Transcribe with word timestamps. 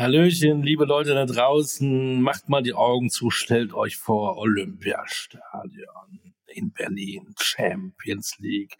Hallöchen, 0.00 0.62
liebe 0.62 0.86
Leute 0.86 1.12
da 1.12 1.26
draußen, 1.26 2.22
macht 2.22 2.48
mal 2.48 2.62
die 2.62 2.72
Augen 2.72 3.10
zu, 3.10 3.28
stellt 3.28 3.74
euch 3.74 3.98
vor 3.98 4.38
Olympiastadion 4.38 6.32
in 6.46 6.72
Berlin, 6.72 7.34
Champions 7.38 8.38
League. 8.38 8.76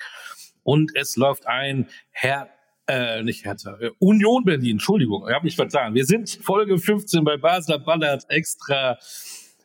Und 0.63 0.97
es 0.97 1.17
läuft 1.17 1.47
ein 1.47 1.89
Herr, 2.11 2.49
äh, 2.87 3.23
nicht 3.23 3.45
Hertha, 3.45 3.77
äh, 3.81 3.91
Union 3.99 4.45
Berlin, 4.45 4.77
Entschuldigung, 4.77 5.27
ich 5.29 5.35
habe 5.35 5.45
mich 5.45 5.57
vertan. 5.57 5.93
Wir 5.93 6.07
sind 6.07 6.31
Folge 6.43 6.79
15 6.79 7.23
bei 7.23 7.37
Basler 7.37 7.81
Ballert, 7.81 8.25
extra 8.31 8.97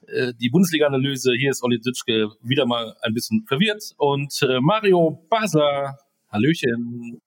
äh, 0.08 0.34
die 0.34 0.50
Bundesliga-Analyse. 0.50 1.36
Hier 1.40 1.52
ist 1.52 1.64
Olli 1.64 1.80
Ditschke 1.80 2.32
wieder 2.44 2.66
mal 2.66 2.98
ein 3.02 3.14
bisschen 3.14 3.46
verwirrt. 3.48 3.94
Und 3.96 4.38
äh, 4.42 4.60
Mario 4.60 5.26
Basler, 5.30 6.00
Hallöchen. 6.28 7.22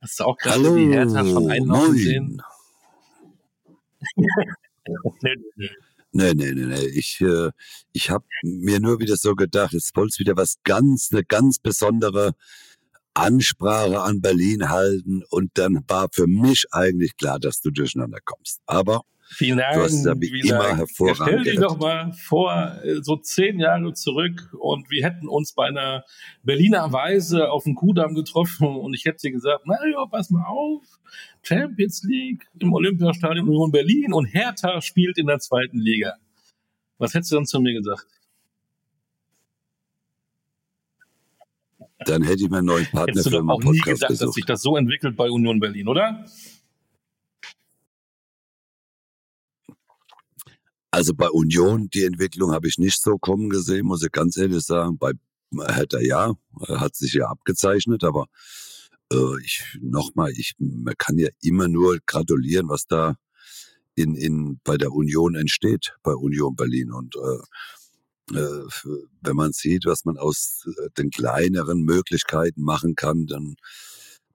Hast 0.00 0.18
du 0.20 0.24
auch 0.24 0.36
gerade 0.38 0.56
Hallo, 0.56 0.76
die 0.76 0.88
Hertha 0.88 1.24
von 1.24 1.50
Einlaufen 1.50 1.92
moin. 1.92 1.98
sehen? 1.98 2.42
Nee, 4.16 4.26
nee, 5.22 5.34
nee. 5.56 5.70
Nee, 6.12 6.34
nee, 6.34 6.52
nee, 6.52 6.66
nee. 6.66 6.86
Ich, 6.86 7.20
äh, 7.20 7.50
ich 7.92 8.10
habe 8.10 8.24
mir 8.42 8.80
nur 8.80 8.98
wieder 8.98 9.16
so 9.16 9.34
gedacht, 9.34 9.72
jetzt 9.74 9.94
wollt's 9.94 10.18
wieder 10.18 10.36
was 10.36 10.56
ganz, 10.64 11.10
eine 11.12 11.22
ganz 11.24 11.58
besondere 11.58 12.32
Ansprache 13.14 14.00
an 14.00 14.20
Berlin 14.20 14.70
halten 14.70 15.22
und 15.28 15.50
dann 15.54 15.84
war 15.86 16.08
für 16.12 16.26
mich 16.26 16.64
eigentlich 16.72 17.16
klar, 17.16 17.38
dass 17.38 17.60
du 17.60 17.70
durcheinander 17.70 18.18
kommst. 18.24 18.60
Aber 18.66 19.02
Vielen 19.32 19.58
Dank. 19.58 19.74
Du 19.74 19.82
hast 19.82 20.02
Vielen 20.20 20.46
immer 20.46 20.76
hervorragend 20.76 21.40
Stell 21.40 21.44
dich 21.44 21.60
doch 21.60 21.78
mal 21.78 22.12
vor, 22.12 22.52
äh, 22.82 23.00
so 23.00 23.16
zehn 23.16 23.60
Jahre 23.60 23.92
zurück 23.94 24.52
und 24.58 24.90
wir 24.90 25.04
hätten 25.04 25.28
uns 25.28 25.52
bei 25.52 25.66
einer 25.66 26.04
Berliner 26.42 26.92
Weise 26.92 27.48
auf 27.50 27.62
dem 27.62 27.76
Kudamm 27.76 28.14
getroffen 28.14 28.66
und 28.66 28.92
ich 28.92 29.04
hätte 29.04 29.18
dir 29.22 29.30
gesagt, 29.30 29.62
na 29.66 29.76
ja, 29.88 30.04
pass 30.06 30.30
mal 30.30 30.44
auf, 30.44 30.82
Champions 31.42 32.02
League 32.02 32.48
im 32.58 32.72
Olympiastadion 32.72 33.48
Union 33.48 33.70
Berlin 33.70 34.12
und 34.12 34.26
Hertha 34.26 34.80
spielt 34.80 35.16
in 35.16 35.28
der 35.28 35.38
zweiten 35.38 35.78
Liga. 35.78 36.14
Was 36.98 37.14
hättest 37.14 37.30
du 37.30 37.36
dann 37.36 37.46
zu 37.46 37.60
mir 37.60 37.74
gesagt? 37.74 38.06
dann 42.06 42.22
hätte 42.22 42.44
ich 42.44 42.50
mir 42.50 42.58
einen 42.58 42.66
neuen 42.66 42.86
Partner 42.86 43.08
Hättest 43.08 43.26
du 43.26 43.30
für 43.30 43.36
doch 43.36 43.44
meinen 43.44 43.56
auch 43.56 43.72
nie 43.72 43.78
Podcast 43.78 44.00
gedacht, 44.00 44.10
dass 44.10 44.18
gesucht. 44.18 44.34
sich 44.34 44.44
das 44.46 44.62
so 44.62 44.76
entwickelt 44.76 45.16
bei 45.16 45.30
Union 45.30 45.60
Berlin, 45.60 45.86
oder? 45.86 46.24
Also 51.00 51.14
bei 51.14 51.30
Union, 51.30 51.88
die 51.88 52.04
Entwicklung 52.04 52.52
habe 52.52 52.68
ich 52.68 52.76
nicht 52.76 53.00
so 53.00 53.16
kommen 53.16 53.48
gesehen, 53.48 53.86
muss 53.86 54.02
ich 54.02 54.12
ganz 54.12 54.36
ehrlich 54.36 54.60
sagen. 54.60 54.98
Bei 54.98 55.12
Hertha 55.50 55.98
ja, 55.98 56.34
äh, 56.68 56.74
hat 56.74 56.94
sich 56.94 57.14
ja 57.14 57.24
abgezeichnet, 57.24 58.04
aber 58.04 58.26
äh, 59.10 59.42
ich 59.42 59.78
nochmal, 59.80 60.30
ich 60.32 60.52
man 60.58 60.92
kann 60.98 61.16
ja 61.16 61.28
immer 61.40 61.68
nur 61.68 62.00
gratulieren, 62.04 62.68
was 62.68 62.84
da 62.84 63.14
in, 63.94 64.14
in 64.14 64.60
bei 64.62 64.76
der 64.76 64.92
Union 64.92 65.36
entsteht, 65.36 65.94
bei 66.02 66.12
Union 66.12 66.54
Berlin. 66.54 66.92
Und 66.92 67.16
äh, 67.16 68.36
äh, 68.38 68.66
wenn 69.22 69.36
man 69.36 69.52
sieht, 69.52 69.86
was 69.86 70.04
man 70.04 70.18
aus 70.18 70.66
äh, 70.66 70.90
den 70.98 71.08
kleineren 71.08 71.80
Möglichkeiten 71.80 72.60
machen 72.60 72.94
kann, 72.94 73.24
dann, 73.24 73.54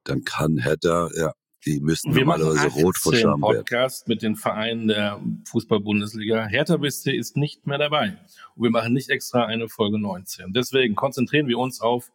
dann 0.04 0.24
kann 0.24 0.58
Hertha, 0.58 1.12
ja, 1.16 1.32
die 1.66 1.80
müssten 1.80 2.14
Wir 2.14 2.26
normalerweise 2.26 2.68
rot 2.68 2.98
vor 2.98 3.14
18 3.14 3.22
Scham 3.24 3.42
werden. 3.42 3.58
Podcast 3.58 4.08
mit 4.08 4.22
den 4.22 4.36
Vereinen 4.36 4.88
der 4.88 5.22
Fußball-Bundesliga. 5.46 6.46
Hertha 6.46 6.78
BSC 6.78 7.16
ist 7.16 7.38
nicht 7.38 7.66
mehr 7.66 7.78
dabei. 7.78 8.18
Und 8.56 8.64
wir 8.64 8.70
machen 8.70 8.94
nicht 8.94 9.10
extra 9.10 9.46
eine 9.46 9.68
Folge 9.68 10.00
19. 10.00 10.54
Deswegen 10.54 10.96
konzentrieren 10.96 11.48
wir 11.48 11.58
uns 11.58 11.82
auf 11.82 12.12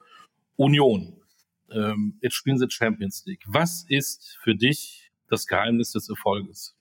Union. 0.57 1.17
Ähm, 1.71 2.19
jetzt 2.21 2.35
spielen 2.35 2.59
sie 2.59 2.71
Champions 2.71 3.25
League. 3.27 3.43
Was 3.47 3.85
ist 3.89 4.39
für 4.43 4.55
dich 4.55 5.11
das 5.29 5.47
Geheimnis 5.47 5.93
des 5.93 6.09
Erfolges? 6.09 6.75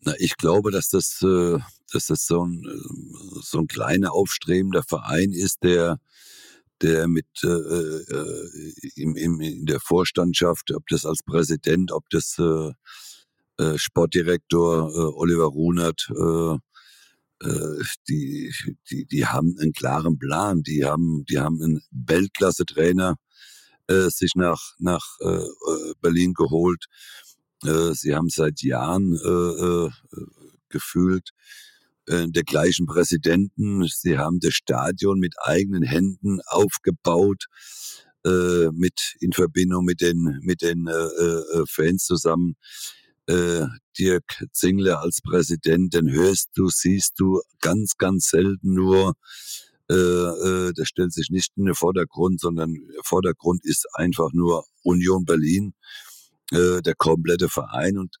Na, 0.00 0.14
ich 0.18 0.36
glaube, 0.36 0.70
dass 0.70 0.88
das, 0.90 1.20
äh, 1.22 1.58
dass 1.92 2.06
das 2.06 2.26
so 2.26 2.44
ein, 2.44 2.64
äh, 2.64 3.40
so 3.42 3.58
ein 3.58 3.66
kleiner 3.66 4.12
aufstrebender 4.12 4.82
Verein 4.82 5.32
ist, 5.32 5.64
der, 5.64 5.98
der 6.82 7.08
mit 7.08 7.26
äh, 7.42 7.48
äh, 7.48 8.72
im, 8.96 9.16
im, 9.16 9.40
in 9.40 9.66
der 9.66 9.80
Vorstandschaft, 9.80 10.72
ob 10.72 10.86
das 10.88 11.04
als 11.04 11.22
Präsident, 11.24 11.92
ob 11.92 12.08
das 12.10 12.36
äh, 12.38 12.72
äh, 13.62 13.78
Sportdirektor 13.78 14.88
äh, 14.88 15.14
Oliver 15.16 15.46
Runert, 15.46 16.08
äh, 16.10 16.56
äh, 17.40 17.82
die, 18.08 18.52
die, 18.90 19.06
die 19.06 19.26
haben 19.26 19.56
einen 19.60 19.72
klaren 19.72 20.18
Plan, 20.18 20.62
die 20.62 20.84
haben, 20.84 21.24
die 21.28 21.38
haben 21.38 21.62
einen 21.62 21.82
Weltklasse-Trainer 21.90 23.16
äh, 23.88 24.10
sich 24.10 24.32
nach, 24.34 24.74
nach 24.78 25.04
äh, 25.20 25.44
Berlin 26.00 26.34
geholt. 26.34 26.86
Äh, 27.64 27.92
sie 27.94 28.14
haben 28.14 28.28
seit 28.28 28.62
Jahren 28.62 29.14
äh, 29.14 29.90
gefühlt 30.68 31.30
der 32.08 32.42
gleichen 32.42 32.86
Präsidenten. 32.86 33.86
Sie 33.86 34.18
haben 34.18 34.40
das 34.40 34.54
Stadion 34.54 35.18
mit 35.18 35.34
eigenen 35.42 35.82
Händen 35.82 36.40
aufgebaut, 36.46 37.44
äh, 38.24 38.70
mit 38.72 39.14
in 39.20 39.32
Verbindung 39.32 39.84
mit 39.84 40.00
den 40.00 40.40
mit 40.42 40.62
den 40.62 40.86
äh, 40.86 40.92
äh, 40.92 41.64
Fans 41.68 42.04
zusammen. 42.04 42.56
Äh, 43.26 43.66
Dirk 43.98 44.44
Zingler 44.52 45.00
als 45.00 45.20
Präsident, 45.22 45.92
den 45.92 46.10
hörst 46.10 46.48
du, 46.54 46.68
siehst 46.68 47.12
du 47.18 47.42
ganz, 47.60 47.96
ganz 47.98 48.30
selten 48.30 48.72
nur. 48.74 49.14
Äh, 49.90 49.94
äh, 49.94 50.72
das 50.74 50.88
stellt 50.88 51.12
sich 51.12 51.30
nicht 51.30 51.52
in 51.56 51.66
den 51.66 51.74
Vordergrund, 51.74 52.40
sondern 52.40 52.74
Vordergrund 53.04 53.64
ist 53.64 53.86
einfach 53.94 54.32
nur 54.32 54.64
Union 54.82 55.24
Berlin 55.24 55.74
äh, 56.52 56.80
der 56.80 56.94
komplette 56.94 57.48
Verein 57.48 57.98
und 57.98 58.16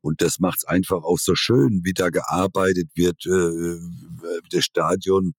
und 0.00 0.22
das 0.22 0.38
macht's 0.38 0.64
einfach 0.64 1.02
auch 1.02 1.18
so 1.18 1.34
schön, 1.34 1.80
wie 1.84 1.92
da 1.92 2.10
gearbeitet 2.10 2.88
wird. 2.94 3.26
Äh, 3.26 3.78
das 4.50 4.64
Stadion 4.64 5.34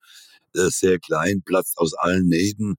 äh, 0.55 0.69
sehr 0.69 0.99
klein, 0.99 1.41
platzt 1.43 1.77
aus 1.77 1.93
allen 1.93 2.27
Nähten. 2.27 2.75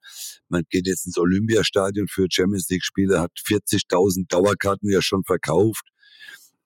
Man 0.49 0.63
geht 0.71 0.87
jetzt 0.87 1.07
ins 1.07 1.19
Olympiastadion 1.19 2.07
für 2.09 2.27
Champions 2.31 2.69
League 2.69 2.85
Spiele, 2.85 3.21
hat 3.21 3.33
40.000 3.47 4.29
Dauerkarten 4.29 4.91
ja 4.91 5.03
schon 5.03 5.25
verkauft. 5.25 5.85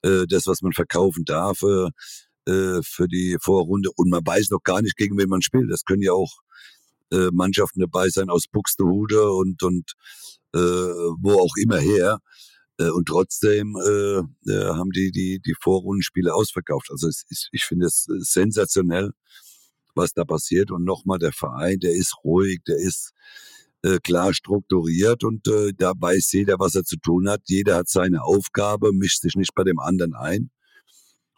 Äh, 0.01 0.25
das, 0.27 0.47
was 0.47 0.61
man 0.61 0.73
verkaufen 0.73 1.25
darf 1.25 1.61
äh, 1.63 1.89
äh, 2.51 2.81
für 2.83 3.07
die 3.07 3.37
Vorrunde. 3.41 3.89
Und 3.95 4.09
man 4.09 4.25
weiß 4.25 4.49
noch 4.49 4.63
gar 4.63 4.81
nicht, 4.81 4.97
gegen 4.97 5.17
wen 5.17 5.29
man 5.29 5.41
spielt. 5.41 5.71
Das 5.71 5.83
können 5.83 6.01
ja 6.01 6.13
auch 6.13 6.33
äh, 7.11 7.29
Mannschaften 7.31 7.79
dabei 7.79 8.09
sein 8.09 8.29
aus 8.29 8.47
Buxtehude 8.51 9.31
und 9.31 9.63
und 9.63 9.93
äh, 10.53 10.59
wo 10.59 11.39
auch 11.39 11.55
immer 11.57 11.77
her. 11.77 12.19
Äh, 12.79 12.89
Und 12.89 13.07
trotzdem 13.07 13.75
äh, 13.75 14.19
äh, 14.51 14.73
haben 14.73 14.91
die, 14.91 15.11
die 15.11 15.39
die 15.39 15.55
Vorrundenspiele 15.61 16.33
ausverkauft. 16.33 16.89
Also 16.91 17.07
es 17.07 17.23
ist, 17.29 17.49
ich 17.51 17.63
finde 17.65 17.87
es 17.87 18.07
äh, 18.09 18.19
sensationell, 18.19 19.11
was 19.95 20.13
da 20.13 20.25
passiert. 20.25 20.71
Und 20.71 20.83
nochmal, 20.83 21.19
der 21.19 21.33
Verein, 21.33 21.79
der 21.79 21.93
ist 21.93 22.15
ruhig, 22.23 22.59
der 22.67 22.77
ist 22.77 23.13
äh, 23.83 23.99
klar 24.03 24.33
strukturiert 24.33 25.23
und 25.23 25.47
äh, 25.47 25.71
da 25.77 25.93
weiß 25.97 26.31
jeder, 26.33 26.59
was 26.59 26.75
er 26.75 26.83
zu 26.83 26.97
tun 26.97 27.29
hat. 27.29 27.41
Jeder 27.45 27.75
hat 27.75 27.89
seine 27.89 28.23
Aufgabe, 28.23 28.91
mischt 28.93 29.21
sich 29.21 29.35
nicht 29.35 29.53
bei 29.55 29.63
dem 29.63 29.79
anderen 29.79 30.13
ein. 30.15 30.49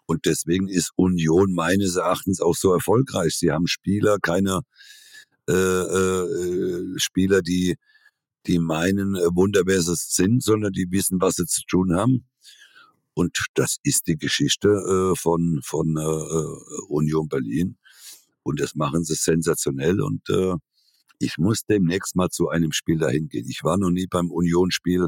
Und 0.05 0.25
deswegen 0.25 0.67
ist 0.67 0.91
Union 0.95 1.53
meines 1.53 1.95
Erachtens 1.95 2.41
auch 2.41 2.55
so 2.55 2.73
erfolgreich. 2.73 3.35
Sie 3.37 3.51
haben 3.51 3.67
Spieler, 3.67 4.17
keine 4.21 4.61
äh, 5.47 5.53
äh, 5.53 6.93
Spieler, 6.97 7.41
die 7.41 7.75
die 8.47 8.59
meinen, 8.59 9.15
äh, 9.15 9.35
Wunder, 9.35 9.63
wer 9.65 9.81
sie 9.81 9.95
sind, 9.95 10.43
sondern 10.43 10.73
die 10.73 10.91
wissen, 10.91 11.21
was 11.21 11.35
sie 11.35 11.45
zu 11.45 11.61
tun 11.67 11.95
haben. 11.95 12.27
Und 13.13 13.37
das 13.55 13.77
ist 13.83 14.07
die 14.07 14.17
Geschichte 14.17 14.69
äh, 14.69 15.15
von, 15.17 15.59
von 15.63 15.97
äh, 15.97 16.01
äh, 16.01 16.81
Union 16.87 17.27
Berlin. 17.27 17.77
Und 18.43 18.59
das 18.59 18.75
machen 18.75 19.03
sie 19.03 19.15
sensationell. 19.15 20.01
Und 20.01 20.29
äh, 20.29 20.55
ich 21.19 21.37
muss 21.37 21.65
demnächst 21.65 22.15
mal 22.15 22.29
zu 22.29 22.49
einem 22.49 22.71
Spiel 22.71 22.97
dahin 22.97 23.27
gehen. 23.27 23.47
Ich 23.49 23.63
war 23.63 23.77
noch 23.77 23.89
nie 23.89 24.07
beim 24.07 24.31
Union-Spiel 24.31 25.07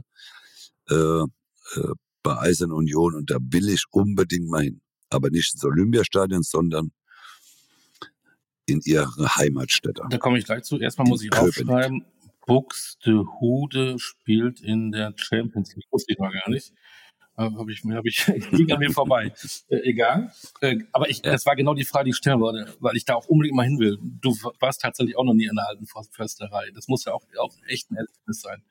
äh, 0.90 0.96
äh, 0.96 1.94
bei 2.24 2.38
Eisern 2.38 2.72
Union 2.72 3.16
und 3.16 3.32
da 3.32 3.38
will 3.40 3.70
ich 3.70 3.86
unbedingt 3.92 4.48
mal 4.48 4.64
hin. 4.64 4.82
aber 5.10 5.30
nicht 5.30 5.54
ins 5.54 5.64
Olympiastadion, 5.64 6.44
sondern 6.44 6.92
in 8.66 8.80
ihre 8.86 9.36
Heimatstätte. 9.36 10.04
Da 10.10 10.18
komme 10.18 10.38
ich 10.38 10.46
gleich 10.46 10.64
zu. 10.64 10.80
Erstmal 10.80 11.08
muss 11.08 11.24
ich 11.24 11.32
Köpenick. 11.32 11.70
aufschreiben, 11.70 12.06
Buxtehude 12.46 14.00
spielt 14.00 14.62
in 14.62 14.92
der 14.92 15.14
Champions 15.16 15.76
League. 15.76 15.88
Wusste 15.92 16.14
ich 16.14 16.20
mal 16.20 16.32
gar 16.32 16.50
nicht. 16.50 16.74
Habe 17.38 17.72
ich, 17.72 17.84
hab 17.84 18.06
ich, 18.06 18.26
ging 18.52 18.72
an 18.72 18.80
mir 18.80 18.92
vorbei. 18.92 19.34
Äh, 19.70 19.78
egal. 19.90 20.32
Äh, 20.60 20.80
aber 20.92 21.10
ich, 21.10 21.22
das 21.22 21.46
war 21.46 21.56
genau 21.56 21.74
die 21.74 21.86
Frage, 21.86 22.06
die 22.06 22.10
ich 22.12 22.18
stellen 22.18 22.40
wollte, 22.40 22.76
weil 22.80 22.96
ich 22.98 23.06
da 23.06 23.16
auch 23.16 23.26
unbedingt 23.28 23.56
mal 23.56 23.64
hin 23.64 23.80
will. 23.80 23.98
Du 24.02 24.36
warst 24.60 24.82
tatsächlich 24.82 25.18
auch 25.18 25.24
noch 25.24 25.34
nie 25.34 25.46
in 25.46 25.56
der 25.56 25.68
alten 25.68 25.88
Försterei. 25.88 26.70
Das 26.76 26.88
muss 26.88 27.06
ja 27.06 27.14
auch, 27.14 27.24
auch 27.40 27.56
echt 27.68 27.90
ein 27.90 27.96
Erlebnis 27.96 28.42
sein. 28.42 28.62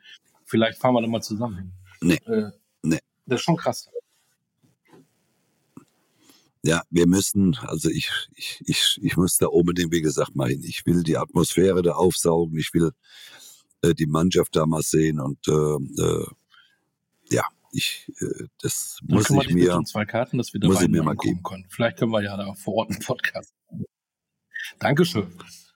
Vielleicht 0.44 0.78
fahren 0.78 0.94
wir 0.94 1.02
da 1.02 1.08
mal 1.08 1.22
zusammen 1.22 1.56
hin. 1.56 1.72
Nee. 2.00 2.32
Äh, 2.32 2.50
Nee. 2.82 2.98
Das 3.26 3.40
ist 3.40 3.44
schon 3.44 3.56
krass. 3.56 3.88
Ja, 6.62 6.82
wir 6.90 7.06
müssen, 7.06 7.56
also 7.62 7.88
ich, 7.88 8.10
ich, 8.34 8.62
ich, 8.66 8.98
ich 9.00 9.16
muss 9.16 9.38
da 9.38 9.46
unbedingt, 9.46 9.92
wie 9.92 10.02
gesagt, 10.02 10.34
mal 10.36 10.48
hin. 10.48 10.62
Ich 10.62 10.84
will 10.84 11.02
die 11.02 11.16
Atmosphäre 11.16 11.80
da 11.82 11.92
aufsaugen, 11.92 12.58
ich 12.58 12.74
will 12.74 12.90
äh, 13.82 13.94
die 13.94 14.06
Mannschaft 14.06 14.56
da 14.56 14.66
mal 14.66 14.82
sehen 14.82 15.20
und 15.20 15.46
äh, 15.48 15.52
äh, 16.02 16.26
ja, 17.30 17.44
ich, 17.72 18.10
äh, 18.20 18.46
das 18.60 18.98
Dann 19.06 19.18
muss 19.18 19.30
ich 19.30 19.54
mir, 19.54 19.82
zwei 19.84 20.04
Karten, 20.04 20.38
dass 20.38 20.52
wir 20.52 20.60
da 20.60 20.68
muss 20.68 20.82
ich 20.82 20.88
mir 20.88 21.02
mal 21.02 21.16
geben. 21.16 21.42
können. 21.42 21.66
Vielleicht 21.68 21.98
können 21.98 22.12
wir 22.12 22.22
ja 22.22 22.36
da 22.36 22.52
vor 22.54 22.74
Ort 22.74 22.90
einen 22.90 23.00
Podcast. 23.00 23.54
Dankeschön. 24.78 25.26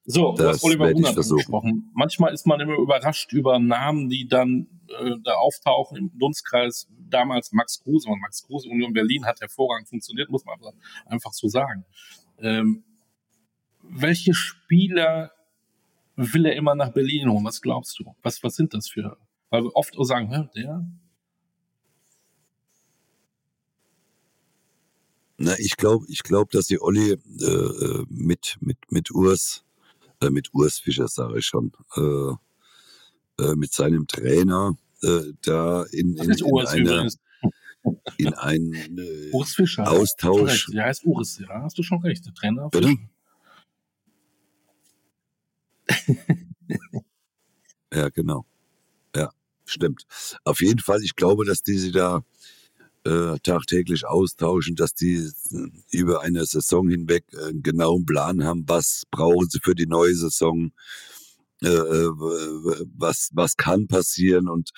So, 0.06 0.32
du 0.32 0.42
Das 0.42 0.56
hast 0.56 0.64
Oliver 0.64 0.90
Runert 0.90 1.16
angesprochen. 1.16 1.90
Manchmal 1.94 2.34
ist 2.34 2.46
man 2.46 2.60
immer 2.60 2.76
überrascht 2.76 3.32
über 3.32 3.58
Namen, 3.58 4.10
die 4.10 4.28
dann 4.28 4.66
äh, 4.88 5.12
da 5.24 5.32
auftauchen 5.34 5.96
im 5.96 6.18
Dunstkreis. 6.18 6.88
Damals 7.08 7.52
Max 7.52 7.80
Kruse 7.82 8.08
und 8.08 8.20
Max 8.20 8.42
Kruse 8.44 8.68
Union 8.68 8.92
Berlin 8.92 9.24
hat 9.24 9.40
hervorragend 9.40 9.88
funktioniert, 9.88 10.28
muss 10.28 10.44
man 10.44 10.56
einfach, 10.56 10.72
einfach 11.06 11.32
so 11.32 11.48
sagen. 11.48 11.84
Ähm, 12.38 12.84
welche 13.82 14.34
Spieler 14.34 15.32
will 16.16 16.46
er 16.46 16.56
immer 16.56 16.75
nach 16.75 16.93
Berlin 16.93 17.28
holen? 17.28 17.44
Was 17.44 17.61
glaubst 17.61 17.99
du? 17.99 18.14
Was, 18.22 18.43
was 18.43 18.56
sind 18.56 18.75
das 18.75 18.88
für? 18.88 19.16
Weil 19.50 19.64
wir 19.64 19.76
oft 19.76 19.94
sagen, 20.06 20.31
hä, 20.31 20.49
der, 20.55 20.87
na, 25.37 25.58
ich 25.58 25.76
glaube, 25.76 26.06
ich 26.08 26.22
glaube, 26.22 26.50
dass 26.52 26.66
die 26.66 26.81
Olli 26.81 27.12
äh, 27.12 27.44
äh, 27.44 28.05
mit, 28.08 28.56
mit, 28.61 28.78
mit 28.90 29.11
Urs, 29.11 29.64
äh, 30.20 30.31
mit 30.31 30.55
Urs 30.55 30.78
Fischer, 30.78 31.08
sage 31.08 31.38
ich 31.38 31.46
schon, 31.46 31.72
äh, 31.96 33.43
äh, 33.43 33.55
mit 33.56 33.72
seinem 33.72 34.06
Trainer 34.06 34.76
äh, 35.02 35.32
da 35.43 35.82
in, 35.90 36.16
in, 36.16 36.31
in, 36.31 36.43
Urs 36.44 36.70
einer, 36.70 37.08
in 38.16 38.34
einen 38.34 39.31
Urs 39.32 39.55
Fischer. 39.55 39.90
Austausch. 39.90 40.69
Ja, 40.72 40.84
heißt 40.84 41.05
Urs, 41.05 41.38
ja, 41.38 41.62
hast 41.62 41.76
du 41.78 41.82
schon 41.82 42.00
recht. 42.02 42.25
Der 42.26 42.34
Trainer. 42.34 42.69
Bitte? 42.70 42.88
Fischer. 42.88 43.13
Ja, 47.92 48.08
genau. 48.08 48.44
Ja, 49.14 49.30
stimmt. 49.66 50.06
Auf 50.44 50.60
jeden 50.60 50.80
Fall, 50.80 51.02
ich 51.02 51.14
glaube, 51.16 51.44
dass 51.44 51.62
die 51.62 51.78
sich 51.78 51.92
da 51.92 52.24
äh, 53.04 53.38
tagtäglich 53.42 54.06
austauschen, 54.06 54.76
dass 54.76 54.94
die 54.94 55.30
über 55.90 56.22
eine 56.22 56.44
Saison 56.46 56.88
hinweg 56.88 57.24
äh, 57.34 57.48
einen 57.50 57.62
genauen 57.62 58.06
Plan 58.06 58.44
haben, 58.44 58.64
was 58.66 59.04
brauchen 59.10 59.48
sie 59.48 59.60
für 59.62 59.74
die 59.74 59.86
neue 59.86 60.14
Saison, 60.14 60.72
äh, 61.62 61.68
äh, 61.68 62.10
was, 62.96 63.30
was 63.32 63.56
kann 63.56 63.86
passieren 63.86 64.48
und 64.48 64.70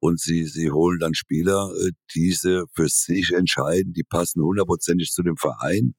und 0.00 0.20
sie, 0.20 0.44
sie 0.44 0.70
holen 0.70 0.98
dann 0.98 1.14
Spieler, 1.14 1.72
äh, 1.80 1.92
diese 2.14 2.66
für 2.74 2.88
sich 2.88 3.32
entscheiden, 3.32 3.94
die 3.94 4.04
passen 4.04 4.42
hundertprozentig 4.42 5.10
zu 5.10 5.22
dem 5.22 5.38
Verein. 5.38 5.94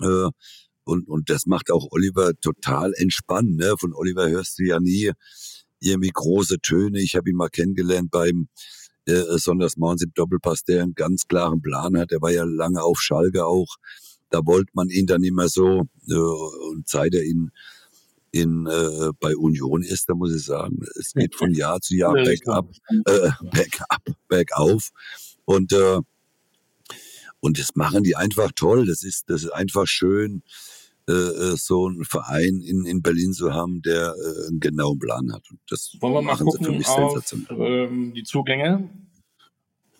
Äh, 0.00 0.30
und, 0.84 1.08
und 1.08 1.30
das 1.30 1.46
macht 1.46 1.70
auch 1.70 1.88
Oliver 1.90 2.32
total 2.40 2.92
entspannt. 2.96 3.56
Ne? 3.56 3.74
Von 3.78 3.92
Oliver 3.94 4.28
hörst 4.28 4.58
du 4.58 4.64
ja 4.64 4.80
nie 4.80 5.12
irgendwie 5.80 6.10
große 6.12 6.58
Töne. 6.60 7.00
Ich 7.00 7.14
habe 7.16 7.30
ihn 7.30 7.36
mal 7.36 7.48
kennengelernt 7.48 8.10
beim 8.10 8.48
äh, 9.06 9.22
Sondersmorgens 9.38 10.02
im 10.02 10.12
Doppelpass, 10.14 10.64
der 10.64 10.82
einen 10.82 10.94
ganz 10.94 11.26
klaren 11.26 11.60
Plan 11.60 11.98
hat. 11.98 12.10
Der 12.10 12.20
war 12.20 12.30
ja 12.30 12.44
lange 12.44 12.82
auf 12.82 13.00
Schalke 13.00 13.46
auch. 13.46 13.76
Da 14.30 14.40
wollte 14.44 14.70
man 14.74 14.88
ihn 14.88 15.06
dann 15.06 15.24
immer 15.24 15.48
so. 15.48 15.82
Äh, 16.08 16.14
und 16.14 16.88
seit 16.88 17.14
er 17.14 17.22
in, 17.22 17.50
in 18.30 18.66
äh, 18.66 19.10
bei 19.20 19.36
Union 19.36 19.82
ist, 19.82 20.08
da 20.08 20.14
muss 20.14 20.34
ich 20.34 20.44
sagen, 20.44 20.78
es 20.98 21.12
geht 21.12 21.34
von 21.34 21.52
Jahr 21.52 21.80
zu 21.80 21.94
Jahr 21.96 22.16
Ja, 22.16 22.24
bergab, 22.24 22.70
äh, 23.06 23.30
bergab, 23.50 24.02
bergauf. 24.28 24.90
Und 25.44 25.72
äh, 25.72 26.00
und 27.44 27.58
das 27.58 27.74
machen 27.74 28.04
die 28.04 28.14
einfach 28.14 28.52
toll. 28.54 28.86
Das 28.86 29.02
ist, 29.02 29.28
das 29.28 29.42
ist 29.42 29.50
einfach 29.50 29.88
schön, 29.88 30.44
äh, 31.08 31.12
äh, 31.12 31.56
so 31.56 31.86
einen 31.86 32.04
Verein 32.04 32.60
in, 32.64 32.84
in 32.86 33.02
Berlin 33.02 33.32
zu 33.32 33.52
haben, 33.52 33.82
der 33.82 34.14
äh, 34.14 34.48
einen 34.48 34.60
genauen 34.60 34.98
Plan 34.98 35.32
hat. 35.32 35.42
Und 35.50 35.58
das 35.68 35.96
Wollen 36.00 36.14
wir 36.14 36.22
mal 36.22 36.32
machen 36.32 36.48
sie 36.50 36.58
für 36.58 36.64
gucken 36.64 36.78
mich 36.78 36.88
auf 36.88 37.34
ähm, 37.50 38.12
die 38.14 38.22
Zugänge. 38.22 38.88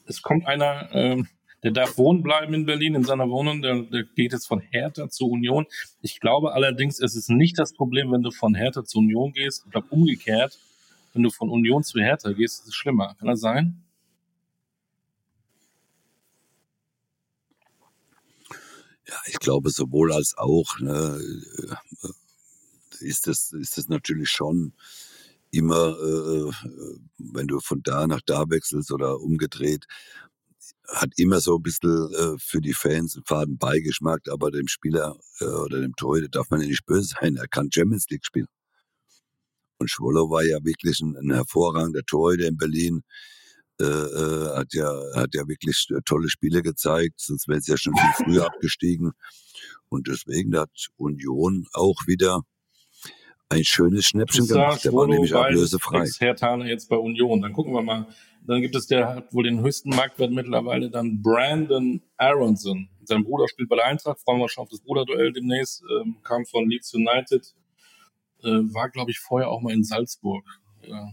Es 0.07 0.23
kommt 0.23 0.47
einer, 0.47 0.89
ähm, 0.93 1.27
der 1.65 1.73
darf 1.73 1.99
wohnen 1.99 2.23
bleiben 2.23 2.55
in 2.55 2.67
Berlin, 2.67 2.95
in 2.95 3.05
seiner 3.05 3.29
Wohnung. 3.29 3.63
Der, 3.63 3.83
der 3.83 4.05
geht 4.05 4.33
jetzt 4.33 4.47
von 4.47 4.61
Hertha 4.61 5.09
zu 5.09 5.27
Union. 5.27 5.67
Ich 6.03 6.21
glaube 6.21 6.53
allerdings, 6.53 7.01
es 7.01 7.17
ist 7.17 7.31
nicht 7.31 7.59
das 7.59 7.73
Problem, 7.73 8.13
wenn 8.13 8.23
du 8.23 8.31
von 8.31 8.55
Hertha 8.55 8.85
zu 8.85 8.99
Union 8.99 9.33
gehst. 9.33 9.63
Ich 9.65 9.73
glaube 9.73 9.89
umgekehrt, 9.91 10.59
wenn 11.15 11.25
du 11.25 11.31
von 11.31 11.51
Union 11.51 11.83
zu 11.83 12.01
Hertha 12.01 12.31
gehst, 12.31 12.61
ist 12.61 12.69
es 12.69 12.75
schlimmer. 12.75 13.17
Kann 13.19 13.29
das 13.29 13.41
sein? 13.41 13.83
Ja, 19.13 19.19
ich 19.27 19.39
glaube 19.41 19.69
sowohl 19.69 20.11
als 20.11 20.35
auch 20.39 20.79
ne, 20.81 21.21
äh, 22.03 22.09
ist 23.01 23.27
das 23.27 23.53
ist 23.53 23.77
das 23.77 23.89
natürlich 23.89 24.31
schon 24.31 24.73
immer, 25.51 25.99
äh, 26.01 26.49
äh, 26.49 26.53
wenn 27.19 27.47
du 27.47 27.61
von 27.61 27.83
da 27.83 28.07
nach 28.07 28.23
da 28.25 28.49
wechselst 28.49 28.91
oder 28.91 29.21
umgedreht, 29.21 29.87
hat 30.89 31.11
immer 31.17 31.41
so 31.41 31.57
ein 31.57 31.63
bisschen 31.63 32.11
äh, 32.15 32.39
für 32.39 32.63
die 32.63 32.73
Fans 32.73 33.17
einen 33.17 33.27
faden 33.27 33.59
Beigeschmack, 33.59 34.29
aber 34.31 34.51
dem 34.51 34.67
Spieler 34.69 35.19
äh, 35.41 35.45
oder 35.45 35.81
dem 35.83 35.95
Torhüter 35.95 36.29
darf 36.29 36.49
man 36.49 36.63
ja 36.63 36.69
nicht 36.69 36.87
böse 36.87 37.15
sein. 37.21 37.37
Er 37.37 37.49
kann 37.49 37.71
Champions 37.71 38.07
League 38.09 38.25
spielen. 38.25 38.49
Und 39.79 39.91
Schwollow 39.91 40.31
war 40.31 40.45
ja 40.45 40.65
wirklich 40.65 41.01
ein, 41.01 41.17
ein 41.17 41.35
hervorragender 41.35 42.03
Torhüter 42.07 42.47
in 42.47 42.57
Berlin. 42.57 43.03
Äh, 43.81 43.85
äh, 43.85 44.57
hat 44.57 44.75
ja 44.75 44.93
hat 45.17 45.35
ja 45.35 45.49
wirklich 45.49 45.89
tolle 46.05 46.29
Spiele 46.29 46.63
gezeigt, 46.63 47.15
sonst 47.17 47.49
wäre 47.49 47.59
es 47.59 47.67
ja 47.67 47.77
schon 47.77 47.95
viel 47.95 48.25
früher 48.25 48.47
abgestiegen. 48.53 49.13
Und 49.89 50.09
deswegen 50.09 50.57
hat 50.57 50.71
Union 50.97 51.67
auch 51.73 52.07
wieder 52.07 52.43
ein 53.53 53.65
schönes 53.65 54.07
Schnäppchen 54.07 54.47
Toussaint, 54.47 54.65
gemacht. 54.65 54.85
Der 54.85 54.93
war 54.93 55.07
nämlich 55.07 55.35
ablösefrei. 55.35 56.03
Ex-Hertaner 56.03 56.67
jetzt 56.67 56.89
bei 56.89 56.97
Union. 56.97 57.43
Dann 57.43 57.53
gucken 57.53 57.73
wir 57.75 57.83
mal. 57.83 58.07
Dann 58.45 58.61
gibt 58.61 58.75
es, 58.75 58.87
der 58.87 59.15
hat 59.15 59.33
wohl 59.33 59.45
den 59.45 59.61
höchsten 59.61 59.91
Marktwert 59.91 60.33
mittlerweile, 60.33 60.91
dann 60.91 61.23
Brandon 61.23 62.03
Aronson. 62.17 62.89
Sein 63.05 63.23
Bruder 63.23 63.47
spielt 63.49 63.69
bei 63.69 63.77
der 63.77 63.87
Eintracht, 63.87 64.21
freuen 64.21 64.39
wir 64.39 64.45
uns 64.45 64.53
schon 64.53 64.63
auf 64.63 64.69
das 64.69 64.81
Bruderduell 64.81 65.33
demnächst, 65.33 65.83
ähm, 65.83 66.17
kam 66.25 66.45
von 66.45 66.69
Leeds 66.69 66.93
United, 66.95 67.55
äh, 68.43 68.49
war, 68.49 68.91
glaube 68.91 69.13
ich, 69.13 69.21
vorher 69.21 69.49
auch 69.49 69.61
mal 69.61 69.73
in 69.73 69.85
Salzburg. 69.85 70.45
Ja. 70.83 71.13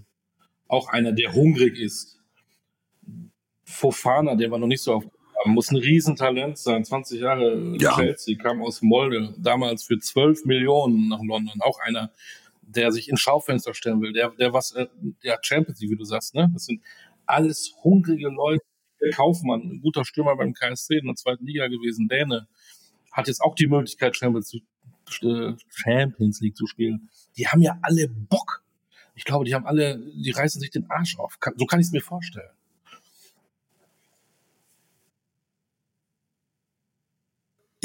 Auch 0.67 0.87
einer, 0.89 1.11
der 1.11 1.33
hungrig 1.33 1.77
ist. 1.77 2.18
Fofana, 3.69 4.35
der 4.35 4.49
war 4.51 4.59
noch 4.59 4.67
nicht 4.67 4.81
so 4.81 4.93
auf 4.93 5.05
muss 5.45 5.71
ein 5.71 5.77
Riesentalent 5.77 6.57
sein, 6.57 6.83
20 6.83 7.21
Jahre 7.21 7.77
Ja. 7.79 7.95
Chelsea, 7.95 8.37
kam 8.37 8.61
aus 8.61 8.81
Molde, 8.81 9.33
damals 9.37 9.83
für 9.83 9.97
12 9.97 10.45
Millionen 10.45 11.07
nach 11.07 11.21
London. 11.23 11.61
Auch 11.61 11.79
einer, 11.79 12.11
der 12.61 12.91
sich 12.91 13.09
ins 13.09 13.21
Schaufenster 13.21 13.73
stellen 13.73 14.01
will, 14.01 14.13
der, 14.13 14.31
der 14.31 14.53
was, 14.53 14.73
äh, 14.73 14.87
der 15.23 15.39
Champions 15.41 15.79
League, 15.79 15.91
wie 15.91 15.97
du 15.97 16.03
sagst, 16.03 16.35
ne? 16.35 16.49
Das 16.53 16.65
sind 16.65 16.81
alles 17.25 17.73
hungrige 17.83 18.29
Leute. 18.29 18.63
Der 19.01 19.11
Kaufmann, 19.11 19.61
ein 19.61 19.81
guter 19.81 20.03
Stürmer 20.03 20.35
beim 20.35 20.53
KSC 20.53 20.97
in 20.97 21.05
der 21.05 21.15
zweiten 21.15 21.45
Liga 21.45 21.67
gewesen, 21.67 22.09
Däne, 22.09 22.47
hat 23.11 23.27
jetzt 23.27 23.41
auch 23.41 23.55
die 23.55 23.67
Möglichkeit, 23.67 24.17
Champions, 24.17 24.53
äh, 24.53 25.53
Champions 25.69 26.41
League 26.41 26.57
zu 26.57 26.67
spielen. 26.67 27.09
Die 27.37 27.47
haben 27.47 27.61
ja 27.61 27.79
alle 27.81 28.09
Bock. 28.09 28.61
Ich 29.15 29.23
glaube, 29.23 29.45
die 29.45 29.55
haben 29.55 29.65
alle, 29.65 29.99
die 30.15 30.31
reißen 30.31 30.59
sich 30.59 30.69
den 30.69 30.89
Arsch 30.89 31.17
auf. 31.17 31.37
So 31.55 31.65
kann 31.65 31.79
ich 31.79 31.87
es 31.87 31.91
mir 31.93 32.01
vorstellen. 32.01 32.49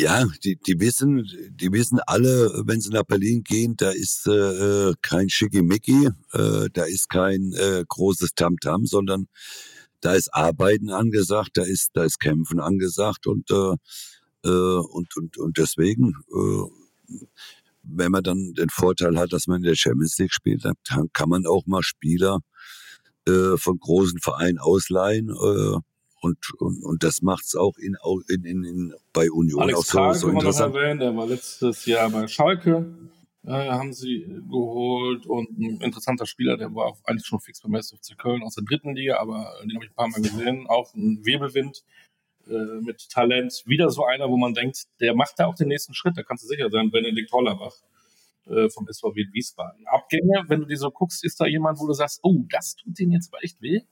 Ja, 0.05 0.27
die, 0.45 0.57
die 0.57 0.79
wissen, 0.81 1.27
die 1.49 1.73
wissen 1.73 1.99
alle, 2.07 2.63
wenn 2.67 2.83
sie 2.83 2.91
nach 2.91 3.05
Berlin 3.05 3.43
gehen, 3.43 3.75
da 3.79 3.89
ist 3.89 4.27
äh, 4.27 4.93
kein 5.01 5.31
Schickimicki, 5.31 6.11
äh, 6.33 6.69
da 6.71 6.85
ist 6.85 7.09
kein 7.09 7.55
äh, 7.55 7.83
großes 7.89 8.35
Tamtam, 8.35 8.85
sondern 8.85 9.29
da 10.03 10.13
ist 10.13 10.29
Arbeiten 10.35 10.91
angesagt, 10.91 11.53
da 11.55 11.63
ist, 11.63 11.93
da 11.95 12.05
ist 12.05 12.21
Kämpfen 12.21 12.61
angesagt 12.61 13.27
und 13.27 13.51
äh, 13.51 13.77
äh, 14.47 14.79
und 14.79 15.17
und 15.17 15.39
und 15.39 15.57
deswegen, 15.57 16.13
äh, 16.31 17.17
wenn 17.83 18.13
man 18.13 18.23
dann 18.23 18.53
den 18.53 18.69
Vorteil 18.69 19.17
hat, 19.17 19.33
dass 19.33 19.47
man 19.47 19.63
in 19.63 19.69
der 19.69 19.75
Champions 19.75 20.19
League 20.19 20.35
spielt, 20.35 20.67
dann 20.67 20.75
kann 21.15 21.31
man 21.31 21.47
auch 21.47 21.65
mal 21.65 21.83
Spieler 21.83 22.41
äh, 23.27 23.57
von 23.57 23.79
großen 23.79 24.19
Vereinen 24.21 24.59
ausleihen 24.59 25.31
äh, 25.31 25.79
und, 26.25 26.39
und, 26.59 26.83
und 26.83 27.03
das 27.03 27.21
macht's 27.21 27.55
auch 27.55 27.77
in, 27.77 27.97
in, 28.29 28.45
in, 28.45 28.65
in 28.65 28.95
bei 29.13 29.31
Union 29.31 29.61
Alex 29.61 29.79
auch 29.79 29.85
so, 29.85 30.21
so 30.21 30.27
kann 30.27 30.37
man 30.37 30.47
interessant. 30.47 30.75
erwähnen, 30.75 31.01
der 31.01 31.17
war 31.17 31.27
letztes 31.27 31.85
Jahr 31.85 32.09
bei 32.09 32.27
Schalke, 32.27 32.87
äh, 33.45 33.51
haben 33.51 33.93
sie 33.93 34.25
geholt 34.49 35.27
und 35.27 35.51
ein 35.59 35.81
interessanter 35.83 36.25
Spieler, 36.25 36.57
der 36.57 36.75
war 36.75 36.87
auch 36.87 36.99
eigentlich 37.05 37.27
schon 37.27 37.41
fix 37.41 37.61
beim 37.61 37.75
FC 37.75 38.17
Köln 38.17 38.43
aus 38.43 38.55
der 38.55 38.65
dritten 38.65 38.95
Liga, 38.95 39.19
aber 39.19 39.53
den 39.65 39.75
habe 39.75 39.85
ich 39.85 39.91
ein 39.91 39.95
paar 39.95 40.09
Mal 40.09 40.23
gesehen, 40.23 40.67
auch 40.67 40.95
ein 40.95 41.21
Wirbelwind 41.27 41.85
äh, 42.49 42.81
mit 42.81 43.07
Talent, 43.11 43.63
wieder 43.67 43.91
so 43.91 44.07
einer, 44.07 44.31
wo 44.31 44.39
man 44.39 44.55
denkt, 44.55 44.85
der 45.01 45.15
macht 45.15 45.35
da 45.39 45.47
auch 45.47 45.55
den 45.55 45.69
nächsten 45.69 45.93
Schritt, 45.93 46.17
da 46.17 46.23
kannst 46.23 46.45
du 46.45 46.49
sicher 46.49 46.71
sein, 46.71 46.91
Benedikt 46.91 47.33
Hollerbach 47.33 47.75
äh, 48.47 48.71
vom 48.71 48.89
SVW 48.91 49.27
Wiesbaden. 49.33 49.87
Abgänge, 49.89 50.45
wenn 50.49 50.61
du 50.61 50.67
die 50.67 50.77
so 50.77 50.91
guckst, 50.91 51.23
ist 51.23 51.39
da 51.39 51.45
jemand, 51.45 51.79
wo 51.81 51.87
du 51.87 51.93
sagst, 51.93 52.21
oh, 52.23 52.45
das 52.51 52.77
tut 52.77 52.99
denen 52.99 53.13
jetzt 53.13 53.31
aber 53.31 53.45
echt 53.45 53.61
weh? 53.61 53.83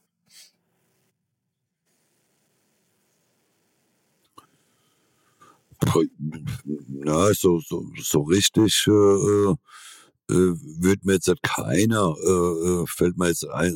Na, 6.88 7.32
so, 7.34 7.60
so, 7.60 7.84
so 8.00 8.22
richtig 8.22 8.86
äh, 8.88 8.90
äh, 10.30 10.54
wird 10.80 11.04
mir 11.04 11.14
jetzt 11.14 11.28
halt 11.28 11.42
keiner, 11.42 12.14
äh, 12.24 12.82
äh, 12.82 12.86
fällt 12.86 13.18
mir 13.18 13.28
jetzt 13.28 13.48
ein, 13.48 13.74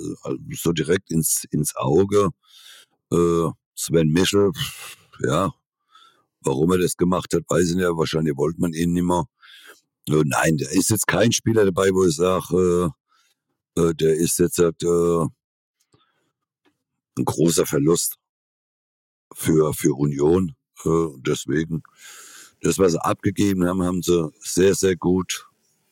so 0.54 0.72
direkt 0.72 1.10
ins, 1.10 1.44
ins 1.50 1.76
Auge. 1.76 2.30
Äh, 3.12 3.50
Sven 3.76 4.08
Michel, 4.08 4.52
ja, 5.20 5.52
warum 6.40 6.72
er 6.72 6.78
das 6.78 6.96
gemacht 6.96 7.34
hat, 7.34 7.44
weiß 7.48 7.70
ich 7.70 7.76
nicht, 7.76 7.84
wahrscheinlich 7.86 8.36
wollte 8.36 8.60
man 8.60 8.72
ihn 8.72 8.92
nicht 8.94 9.04
mehr. 9.04 9.26
Äh, 10.08 10.22
nein, 10.24 10.56
da 10.58 10.68
ist 10.70 10.90
jetzt 10.90 11.06
kein 11.06 11.32
Spieler 11.32 11.64
dabei, 11.66 11.90
wo 11.92 12.04
ich 12.04 12.16
sage, 12.16 12.92
äh, 13.76 13.82
äh, 13.82 13.94
der 13.94 14.16
ist 14.16 14.38
jetzt 14.38 14.58
halt, 14.58 14.82
äh, 14.82 15.26
ein 17.18 17.24
großer 17.24 17.66
Verlust 17.66 18.16
für, 19.34 19.72
für 19.74 19.94
Union. 19.94 20.55
Äh, 20.84 21.08
deswegen, 21.26 21.82
das, 22.62 22.78
was 22.78 22.92
sie 22.92 23.04
abgegeben 23.04 23.66
haben, 23.66 23.82
haben 23.82 24.02
sie 24.02 24.30
sehr, 24.40 24.74
sehr 24.74 24.96
gut 24.96 25.46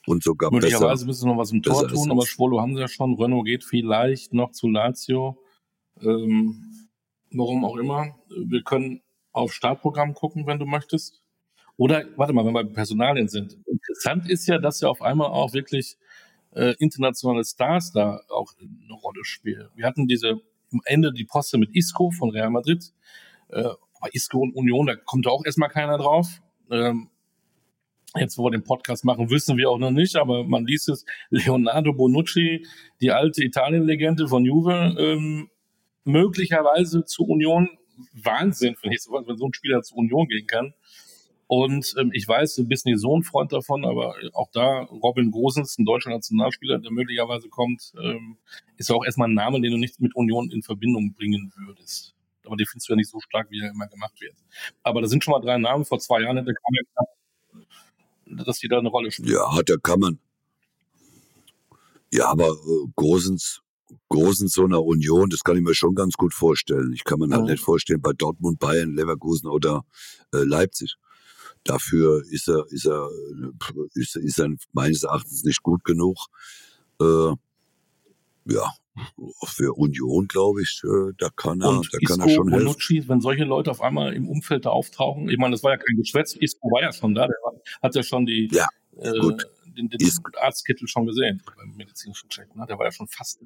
und 0.07 0.23
sogar 0.23 0.51
besser. 0.51 0.63
Möglicherweise 0.63 1.07
müssen 1.07 1.21
sie 1.23 1.27
noch 1.29 1.39
was 1.39 1.53
im 1.53 1.63
Tor 1.63 1.83
besser 1.83 1.95
tun, 1.95 2.11
aber. 2.11 2.27
Schwolo 2.27 2.61
haben 2.61 2.75
sie 2.75 2.81
ja 2.81 2.89
schon. 2.89 3.15
Renault 3.15 3.47
geht 3.47 3.65
vielleicht 3.65 4.35
noch 4.35 4.53
zu 4.53 4.69
Lazio. 4.69 5.39
Ähm, 6.01 6.89
warum 7.33 7.65
auch 7.65 7.77
immer. 7.77 8.15
Wir 8.29 8.63
können 8.63 9.03
auf 9.33 9.53
Startprogramm 9.53 10.15
gucken, 10.15 10.47
wenn 10.47 10.59
du 10.59 10.67
möchtest. 10.67 11.23
Oder, 11.77 12.05
warte 12.17 12.33
mal, 12.33 12.45
wenn 12.45 12.55
wir 12.55 12.65
bei 12.65 12.73
Personalien 12.73 13.29
sind. 13.29 13.59
Interessant 13.67 14.31
ist 14.31 14.47
ja, 14.47 14.59
dass 14.59 14.81
ja 14.81 14.89
auf 14.89 15.03
einmal 15.03 15.29
auch 15.29 15.53
wirklich 15.53 15.97
äh, 16.53 16.75
internationale 16.79 17.45
Stars 17.45 17.91
da 17.93 18.21
auch 18.29 18.53
eine 18.61 18.95
Rolle 18.95 19.25
spielen. 19.25 19.69
Wir 19.75 19.87
hatten 19.87 20.07
diese 20.07 20.41
am 20.73 20.81
Ende 20.85 21.13
die 21.13 21.25
Poste 21.25 21.59
mit 21.59 21.75
Isco 21.75 22.11
von 22.11 22.31
Real 22.31 22.51
Madrid. 22.51 22.93
Äh, 23.49 23.71
Isco 24.13 24.39
und 24.39 24.55
Union, 24.55 24.87
da 24.87 24.97
kommt 24.97 25.27
auch 25.27 25.45
erstmal 25.45 25.69
keiner 25.69 25.99
drauf. 25.99 26.41
Ähm, 26.71 27.11
jetzt, 28.17 28.39
wo 28.39 28.45
wir 28.45 28.51
den 28.51 28.65
Podcast 28.65 29.05
machen, 29.05 29.31
wissen 29.31 29.57
wir 29.57 29.71
auch 29.71 29.79
noch 29.79 29.91
nicht, 29.91 30.17
aber 30.17 30.45
man 30.45 30.67
liest 30.67 30.89
es. 30.89 31.05
Leonardo 31.31 31.93
Bonucci, 31.93 32.67
die 33.01 33.11
alte 33.11 33.43
Italien-Legende 33.45 34.29
von 34.29 34.45
Juve, 34.45 34.95
ähm, 34.99 35.51
möglicherweise 36.05 37.05
zu 37.05 37.25
Union. 37.25 37.69
Wahnsinn, 38.13 38.75
finde 38.77 38.97
ich, 38.97 39.07
wenn 39.07 39.37
so 39.37 39.47
ein 39.47 39.55
Spieler 39.55 39.83
zu 39.83 39.95
Union 39.95 40.27
gehen 40.27 40.47
kann. 40.47 40.75
Und 41.47 41.95
ähm, 41.99 42.11
ich 42.13 42.27
weiß, 42.27 42.55
du 42.57 42.67
bist 42.67 42.87
nicht 42.87 42.99
so 42.99 43.17
ein 43.17 43.23
Freund 43.23 43.53
davon, 43.53 43.85
aber 43.85 44.15
auch 44.33 44.49
da 44.53 44.83
Robin 44.85 45.31
Gosens, 45.31 45.79
ein 45.79 45.85
deutscher 45.85 46.11
Nationalspieler, 46.11 46.79
der 46.79 46.91
möglicherweise 46.91 47.49
kommt, 47.49 47.93
ähm, 48.03 48.39
ist 48.77 48.91
auch 48.91 49.05
erstmal 49.05 49.29
ein 49.29 49.35
Name, 49.35 49.61
den 49.61 49.73
du 49.73 49.79
nicht 49.79 50.01
mit 50.01 50.15
Union 50.17 50.51
in 50.51 50.63
Verbindung 50.63 51.13
bringen 51.13 51.53
würdest. 51.57 52.14
Aber 52.47 52.57
den 52.57 52.67
findest 52.67 52.89
du 52.89 52.93
ja 52.93 52.97
nicht 52.97 53.11
so 53.11 53.21
stark, 53.21 53.51
wie 53.51 53.61
er 53.61 53.71
immer 53.71 53.87
gemacht 53.89 54.21
wird. 54.21 54.35
Aber 54.83 55.01
da 55.01 55.09
sind 55.09 55.25
schon 55.25 55.33
mal 55.33 55.41
drei 55.41 55.59
Namen. 55.59 55.85
Vor 55.85 55.99
zwei 55.99 56.21
Jahren 56.23 56.37
hätte 56.37 56.53
klar, 56.55 57.07
dass 58.45 58.59
die 58.59 58.69
da 58.69 58.79
eine 58.79 58.89
Rolle 58.89 59.11
spielen. 59.11 59.33
Ja, 59.33 59.61
da 59.65 59.77
kann 59.77 60.01
man. 60.01 60.19
Ja, 62.13 62.29
aber 62.29 62.49
äh, 62.49 62.89
Gosens, 62.95 63.61
Gosens 64.09 64.53
so 64.53 64.65
einer 64.65 64.83
Union, 64.83 65.31
das 65.31 65.41
kann 65.43 65.57
ich 65.57 65.63
mir 65.63 65.75
schon 65.75 65.95
ganz 65.95 66.15
gut 66.15 66.33
vorstellen. 66.33 66.93
Ich 66.93 67.05
kann 67.05 67.19
mir 67.19 67.29
halt 67.31 67.43
Mhm. 67.45 67.51
nicht 67.51 67.63
vorstellen 67.65 68.01
bei 68.01 68.13
Dortmund, 68.13 68.59
Bayern, 68.59 68.95
Leverkusen 68.95 69.49
oder 69.49 69.85
äh, 70.33 70.39
Leipzig. 70.39 70.97
Dafür 71.65 72.23
ist 72.31 72.49
er, 72.49 72.67
ist 72.71 72.87
er, 72.87 73.09
äh, 73.09 73.89
ist, 73.95 74.17
ist 74.17 74.39
er 74.39 74.51
meines 74.73 75.03
Erachtens 75.03 75.45
nicht 75.45 75.63
gut 75.63 75.83
genug. 75.85 76.17
Äh, 77.01 77.33
ja, 78.47 78.71
für 79.45 79.73
Union 79.77 80.29
glaube 80.29 80.63
ich, 80.63 80.81
äh, 80.85 81.13
da 81.19 81.29
kann 81.35 81.61
er, 81.61 81.71
Und 81.71 81.89
da 81.93 81.99
kann 81.99 82.21
Isco, 82.21 82.29
er 82.29 82.35
schon 82.35 82.49
helfen. 82.51 82.67
Bonucci, 82.67 83.09
wenn 83.09 83.21
solche 83.21 83.45
Leute 83.45 83.71
auf 83.71 83.81
einmal 83.81 84.13
im 84.15 84.29
Umfeld 84.29 84.67
da 84.67 84.71
auftauchen, 84.71 85.29
ich 85.29 85.39
meine, 85.39 85.53
das 85.53 85.63
war 85.63 85.73
ja 85.73 85.77
kein 85.79 85.97
Geschwätz, 85.97 86.35
Isco 86.37 86.69
war 86.71 86.83
ja 86.83 86.93
schon 86.93 87.15
da, 87.15 87.27
der 87.27 87.37
war, 87.45 87.55
hat 87.83 87.95
ja 87.95 88.03
schon 88.03 88.27
die, 88.27 88.49
Ja, 88.53 88.69
äh, 88.97 89.19
gut. 89.19 89.45
den, 89.67 89.89
den 89.89 90.01
Isco. 90.01 90.31
Arztkittel 90.41 90.87
schon 90.89 91.07
gesehen 91.07 91.43
beim 91.57 91.75
medizinischen 91.77 92.29
Check, 92.29 92.55
ne? 92.55 92.67
der 92.69 92.79
war 92.79 92.87
ja 92.87 92.93
schon 92.93 93.09
fast 93.09 93.41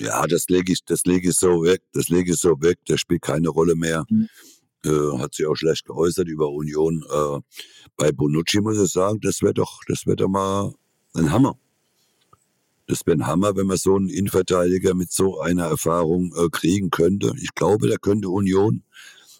Ja, 0.00 0.26
das 0.26 0.46
lege 0.48 0.72
ich, 0.72 0.84
das 0.84 1.04
lege 1.04 1.28
ich 1.30 1.36
so 1.36 1.62
weg, 1.64 1.82
das 1.92 2.08
lege 2.08 2.32
ich 2.32 2.38
so 2.38 2.60
weg, 2.60 2.78
der 2.88 2.96
spielt 2.96 3.22
keine 3.22 3.48
Rolle 3.48 3.74
mehr. 3.74 4.04
Mhm. 4.08 4.28
Äh, 4.84 5.18
hat 5.18 5.34
sich 5.34 5.44
auch 5.44 5.56
schlecht 5.56 5.86
geäußert 5.86 6.28
über 6.28 6.50
Union. 6.50 7.04
Äh, 7.10 7.40
bei 7.96 8.12
Bonucci 8.12 8.60
muss 8.60 8.78
ich 8.78 8.92
sagen, 8.92 9.18
das 9.20 9.42
wäre 9.42 9.54
doch, 9.54 9.80
das 9.88 10.06
wäre 10.06 10.16
doch 10.16 10.28
mal 10.28 10.72
ein 11.14 11.32
Hammer. 11.32 11.58
Das 12.88 13.06
wäre 13.06 13.18
ein 13.18 13.26
Hammer, 13.26 13.54
wenn 13.54 13.66
man 13.66 13.76
so 13.76 13.96
einen 13.96 14.08
Innenverteidiger 14.08 14.94
mit 14.94 15.12
so 15.12 15.40
einer 15.40 15.66
Erfahrung 15.66 16.32
äh, 16.34 16.48
kriegen 16.48 16.88
könnte. 16.88 17.34
Ich 17.36 17.54
glaube, 17.54 17.86
da 17.86 17.96
könnte 17.96 18.30
Union, 18.30 18.82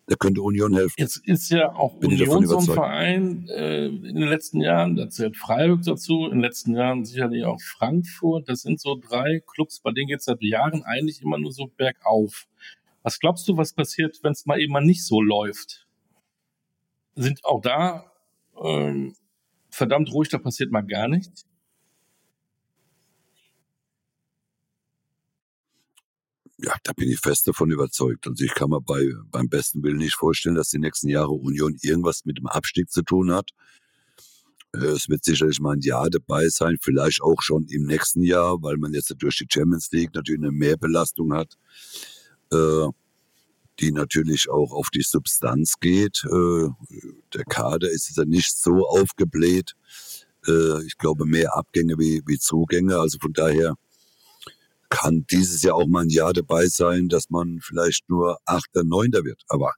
da 0.07 0.17
könnte 0.17 0.43
Union 0.43 0.75
helfen. 0.75 0.95
Jetzt 0.99 1.27
ist 1.27 1.51
ja 1.51 1.75
auch 1.75 1.99
Bin 1.99 2.11
Union 2.11 2.47
so 2.47 2.59
ein. 2.59 2.65
Verein 2.65 3.49
äh, 3.49 3.87
in 3.87 4.17
den 4.17 4.29
letzten 4.29 4.61
Jahren, 4.61 4.97
da 4.97 5.09
zählt 5.09 5.39
Freiburg 5.39 5.81
dazu, 5.83 6.27
in 6.27 6.33
den 6.33 6.41
letzten 6.43 6.75
Jahren 6.75 7.07
sicherlich 7.07 7.47
auch 7.47 7.59
Frankfurt. 7.59 8.51
Das 8.51 8.61
sind 8.61 8.81
so 8.83 9.01
drei 9.01 9.43
Clubs, 9.47 9.81
bei 9.81 9.93
denen 9.93 10.09
geht 10.09 10.19
es 10.19 10.27
seit 10.27 10.43
Jahren 10.43 10.83
eigentlich 10.83 11.23
immer 11.23 11.39
nur 11.39 11.51
so 11.51 11.71
bergauf. 11.75 12.47
Was 13.03 13.19
glaubst 13.19 13.49
du, 13.49 13.57
was 13.57 13.73
passiert, 13.73 14.19
wenn 14.23 14.33
es 14.33 14.45
mal 14.45 14.61
eben 14.61 14.75
mal 14.75 14.85
nicht 14.85 15.07
so 15.07 15.23
läuft? 15.23 15.87
Sind 17.15 17.43
auch 17.47 17.63
da 17.63 18.13
ähm, 18.63 19.15
verdammt 19.71 20.13
ruhig, 20.13 20.29
da 20.29 20.37
passiert 20.37 20.71
mal 20.71 20.83
gar 20.83 21.09
nichts? 21.09 21.48
Ja, 26.61 26.75
da 26.83 26.93
bin 26.93 27.09
ich 27.09 27.21
fest 27.21 27.47
davon 27.47 27.71
überzeugt. 27.71 28.27
Also 28.27 28.45
ich 28.45 28.53
kann 28.53 28.71
mir 28.71 28.81
bei, 28.81 29.13
beim 29.31 29.49
besten 29.49 29.83
Willen 29.85 29.99
nicht 29.99 30.17
vorstellen, 30.17 30.57
dass 30.57 30.71
die 30.71 30.81
nächsten 30.81 31.09
Jahre 31.09 31.31
Union 31.31 31.77
irgendwas 31.83 32.25
mit 32.25 32.39
dem 32.39 32.49
Abstieg 32.49 32.91
zu 32.91 33.03
tun 33.03 33.33
hat. 33.33 33.51
Äh, 34.75 34.79
Es 34.87 35.09
wird 35.09 35.25
sicherlich 35.25 35.61
mal 35.61 35.75
ein 35.77 35.81
Jahr 35.83 36.11
dabei 36.11 36.49
sein, 36.49 36.77
vielleicht 36.81 37.23
auch 37.23 37.43
schon 37.43 37.67
im 37.69 37.85
nächsten 37.85 38.23
Jahr, 38.23 38.61
weil 38.63 38.77
man 38.77 38.93
jetzt 38.93 39.15
durch 39.19 39.39
die 39.39 39.47
Champions 39.49 39.91
League 39.93 40.15
natürlich 40.15 40.41
eine 40.43 40.51
Mehrbelastung 40.51 41.33
hat, 41.33 41.55
äh, 42.53 42.87
die 43.79 43.93
natürlich 43.93 44.51
auch 44.51 44.73
auf 44.73 44.89
die 44.91 45.03
Substanz 45.03 45.75
geht. 45.81 46.25
Äh, 46.25 46.69
Der 47.35 47.45
Kader 47.45 47.89
ist 47.91 48.17
ja 48.17 48.25
nicht 48.25 48.57
so 48.57 48.89
aufgebläht. 48.89 49.75
Äh, 50.47 50.83
Ich 50.87 50.99
glaube, 50.99 51.25
mehr 51.25 51.57
Abgänge 51.57 51.95
wie, 51.99 52.21
wie 52.27 52.39
Zugänge. 52.41 52.99
Also 52.99 53.19
von 53.21 53.33
daher 53.33 53.77
kann 54.89 55.27
dieses 55.31 55.63
Jahr 55.63 55.77
auch 55.77 55.87
mal 55.87 56.03
ein 56.03 56.11
Jahr 56.11 56.33
dabei 56.33 56.67
sein, 56.67 57.09
dass 57.09 57.31
man 57.31 57.61
vielleicht 57.61 58.09
nur 58.09 58.39
Achter, 58.45 58.85
Neunter 58.85 59.25
wird. 59.25 59.43
Aber 59.49 59.75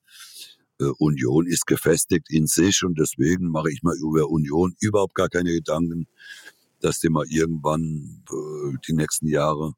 äh, 0.80 0.84
Union 0.98 1.46
ist 1.46 1.66
gefestigt 1.66 2.30
in 2.30 2.46
sich 2.46 2.82
und 2.84 2.98
deswegen 2.98 3.48
mache 3.48 3.70
ich 3.70 3.82
mal 3.82 3.96
über 3.96 4.28
Union 4.28 4.74
überhaupt 4.80 5.14
gar 5.14 5.28
keine 5.28 5.52
Gedanken, 5.52 6.06
dass 6.80 7.00
die 7.00 7.08
mal 7.08 7.26
irgendwann 7.28 8.22
äh, 8.30 8.76
die 8.86 8.94
nächsten 8.94 9.26
Jahre 9.26 9.74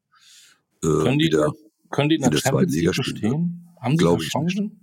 äh, 0.83 0.87
Können 0.87 1.19
die, 1.19 1.25
wieder. 1.25 1.51
können 1.89 2.09
die 2.09 2.15
in 2.15 2.21
der 2.21 2.31
in 2.31 2.31
der 2.31 2.41
zweiten 2.41 2.71
Champions 2.71 2.73
League 2.73 2.81
Liga 2.81 2.93
spielen, 2.93 3.13
bestehen? 3.13 3.69
Haben 3.81 3.91
sie 3.91 3.97
Glaub 3.97 4.17
da 4.19 4.23
ich 4.23 4.31
Chancen? 4.31 4.82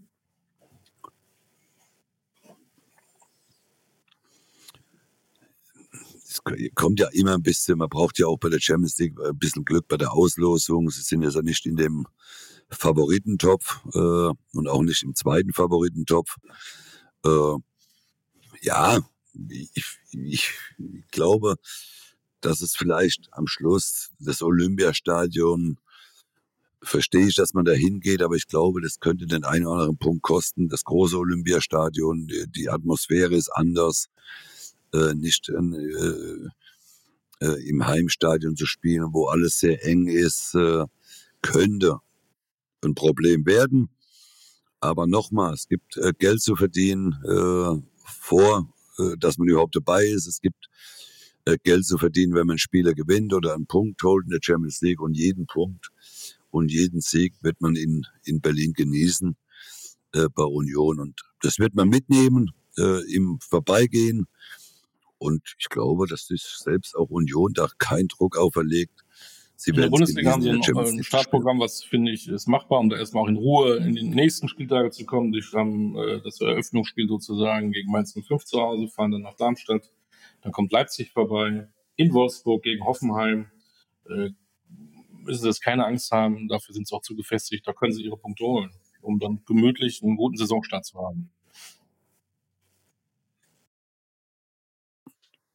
Kommt 6.74 7.00
ja 7.00 7.08
immer 7.12 7.34
ein 7.34 7.42
bisschen, 7.42 7.78
man 7.78 7.88
braucht 7.88 8.18
ja 8.18 8.26
auch 8.26 8.38
bei 8.38 8.48
der 8.48 8.60
Champions 8.60 8.98
League 8.98 9.14
ein 9.20 9.38
bisschen 9.38 9.64
Glück 9.64 9.88
bei 9.88 9.96
der 9.96 10.12
Auslosung. 10.12 10.90
Sie 10.90 11.02
sind 11.02 11.22
ja 11.22 11.30
so 11.30 11.40
nicht 11.40 11.66
in 11.66 11.76
dem 11.76 12.06
Favoritentopf 12.70 13.80
äh, 13.94 14.32
und 14.52 14.68
auch 14.68 14.82
nicht 14.82 15.02
im 15.02 15.14
zweiten 15.14 15.52
Favoritentopf. 15.52 16.36
Äh, 17.24 17.56
ja, 18.62 19.00
ich, 19.48 19.98
ich 20.12 20.52
glaube, 21.10 21.56
dass 22.40 22.60
es 22.62 22.74
vielleicht 22.74 23.28
am 23.32 23.46
Schluss 23.46 24.10
das 24.18 24.42
Olympiastadion 24.42 25.78
verstehe 26.82 27.26
ich, 27.26 27.34
dass 27.34 27.52
man 27.52 27.64
da 27.64 27.72
hingeht, 27.72 28.22
aber 28.22 28.36
ich 28.36 28.46
glaube, 28.46 28.80
das 28.80 29.00
könnte 29.00 29.26
den 29.26 29.44
einen 29.44 29.66
oder 29.66 29.80
anderen 29.80 29.98
Punkt 29.98 30.22
kosten. 30.22 30.68
Das 30.68 30.84
große 30.84 31.18
Olympiastadion, 31.18 32.26
die 32.26 32.70
Atmosphäre 32.70 33.34
ist 33.34 33.50
anders, 33.50 34.06
äh, 34.92 35.14
nicht 35.14 35.48
äh, 35.48 36.48
äh, 37.40 37.68
im 37.68 37.86
Heimstadion 37.86 38.56
zu 38.56 38.66
spielen, 38.66 39.12
wo 39.12 39.26
alles 39.26 39.58
sehr 39.58 39.84
eng 39.84 40.06
ist, 40.06 40.54
äh, 40.54 40.84
könnte 41.42 41.98
ein 42.82 42.94
Problem 42.94 43.46
werden. 43.46 43.90
Aber 44.80 45.06
nochmal, 45.06 45.54
es 45.54 45.68
gibt 45.68 45.96
äh, 45.96 46.12
Geld 46.18 46.40
zu 46.40 46.56
verdienen 46.56 47.12
äh, 47.24 47.82
vor, 48.04 48.72
äh, 48.98 49.16
dass 49.18 49.38
man 49.38 49.48
überhaupt 49.48 49.76
dabei 49.76 50.06
ist. 50.06 50.26
Es 50.26 50.40
gibt 50.40 50.68
äh, 51.44 51.58
Geld 51.62 51.84
zu 51.84 51.98
verdienen, 51.98 52.34
wenn 52.34 52.46
man 52.46 52.58
Spiele 52.58 52.94
gewinnt 52.94 53.34
oder 53.34 53.54
einen 53.54 53.66
Punkt 53.66 54.02
holt 54.02 54.24
in 54.24 54.30
der 54.30 54.40
Champions 54.42 54.80
League. 54.80 55.00
Und 55.00 55.16
jeden 55.16 55.46
Punkt 55.46 55.90
und 56.50 56.70
jeden 56.70 57.00
Sieg 57.00 57.34
wird 57.42 57.60
man 57.60 57.76
in, 57.76 58.06
in 58.24 58.40
Berlin 58.40 58.72
genießen 58.72 59.36
äh, 60.12 60.28
bei 60.34 60.44
Union. 60.44 60.98
Und 60.98 61.20
das 61.42 61.58
wird 61.58 61.74
man 61.74 61.88
mitnehmen 61.88 62.50
äh, 62.78 63.14
im 63.14 63.38
Vorbeigehen. 63.40 64.26
Und 65.20 65.54
ich 65.58 65.68
glaube, 65.68 66.06
dass 66.06 66.26
sich 66.26 66.42
selbst 66.42 66.96
auch 66.96 67.10
Union 67.10 67.52
da 67.52 67.68
keinen 67.76 68.08
Druck 68.08 68.38
auferlegt. 68.38 69.04
Sie 69.54 69.70
in 69.70 69.76
der 69.76 69.90
Bundesliga 69.90 70.32
haben 70.32 70.40
sie 70.40 70.48
ein, 70.48 70.62
ein 70.78 71.04
Startprogramm, 71.04 71.60
was 71.60 71.84
finde 71.84 72.10
ich 72.10 72.26
ist 72.26 72.48
machbar, 72.48 72.80
um 72.80 72.88
da 72.88 72.96
erstmal 72.96 73.24
auch 73.24 73.28
in 73.28 73.36
Ruhe 73.36 73.76
in 73.76 73.94
den 73.94 74.08
nächsten 74.08 74.48
Spieltage 74.48 74.90
zu 74.90 75.04
kommen. 75.04 75.32
Die 75.32 75.42
haben 75.52 75.94
äh, 75.98 76.22
das 76.22 76.40
Eröffnungsspiel 76.40 77.06
sozusagen 77.06 77.70
gegen 77.70 77.92
Mainz 77.92 78.14
05 78.14 78.44
zu 78.46 78.62
Hause, 78.62 78.88
fahren 78.88 79.10
dann 79.10 79.20
nach 79.20 79.36
Darmstadt. 79.36 79.90
Dann 80.40 80.52
kommt 80.52 80.72
Leipzig 80.72 81.10
vorbei, 81.10 81.68
in 81.96 82.14
Wolfsburg 82.14 82.62
gegen 82.62 82.82
Hoffenheim. 82.86 83.50
Äh, 84.08 84.30
müssen 85.24 85.42
sie 85.42 85.48
jetzt 85.48 85.62
keine 85.62 85.84
Angst 85.84 86.10
haben, 86.12 86.48
dafür 86.48 86.74
sind 86.74 86.88
sie 86.88 86.96
auch 86.96 87.02
zu 87.02 87.14
gefestigt, 87.14 87.66
da 87.66 87.74
können 87.74 87.92
sie 87.92 88.02
ihre 88.02 88.16
Punkte 88.16 88.44
holen, 88.44 88.70
um 89.02 89.18
dann 89.18 89.42
gemütlich 89.44 90.02
einen 90.02 90.16
guten 90.16 90.38
Saisonstart 90.38 90.86
zu 90.86 90.98
haben. 90.98 91.30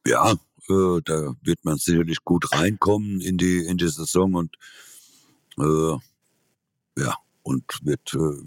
Ja, 0.06 0.32
äh, 0.70 1.02
da 1.04 1.36
wird 1.42 1.64
man 1.64 1.78
sicherlich 1.78 2.24
gut 2.24 2.52
reinkommen 2.52 3.22
in 3.22 3.38
die 3.38 3.66
in 3.66 3.78
die 3.78 3.88
Saison 3.88 4.36
und 4.36 4.56
äh, 5.58 5.98
ja 7.02 7.16
und 7.44 7.64
wird 7.84 8.14
äh, 8.14 8.42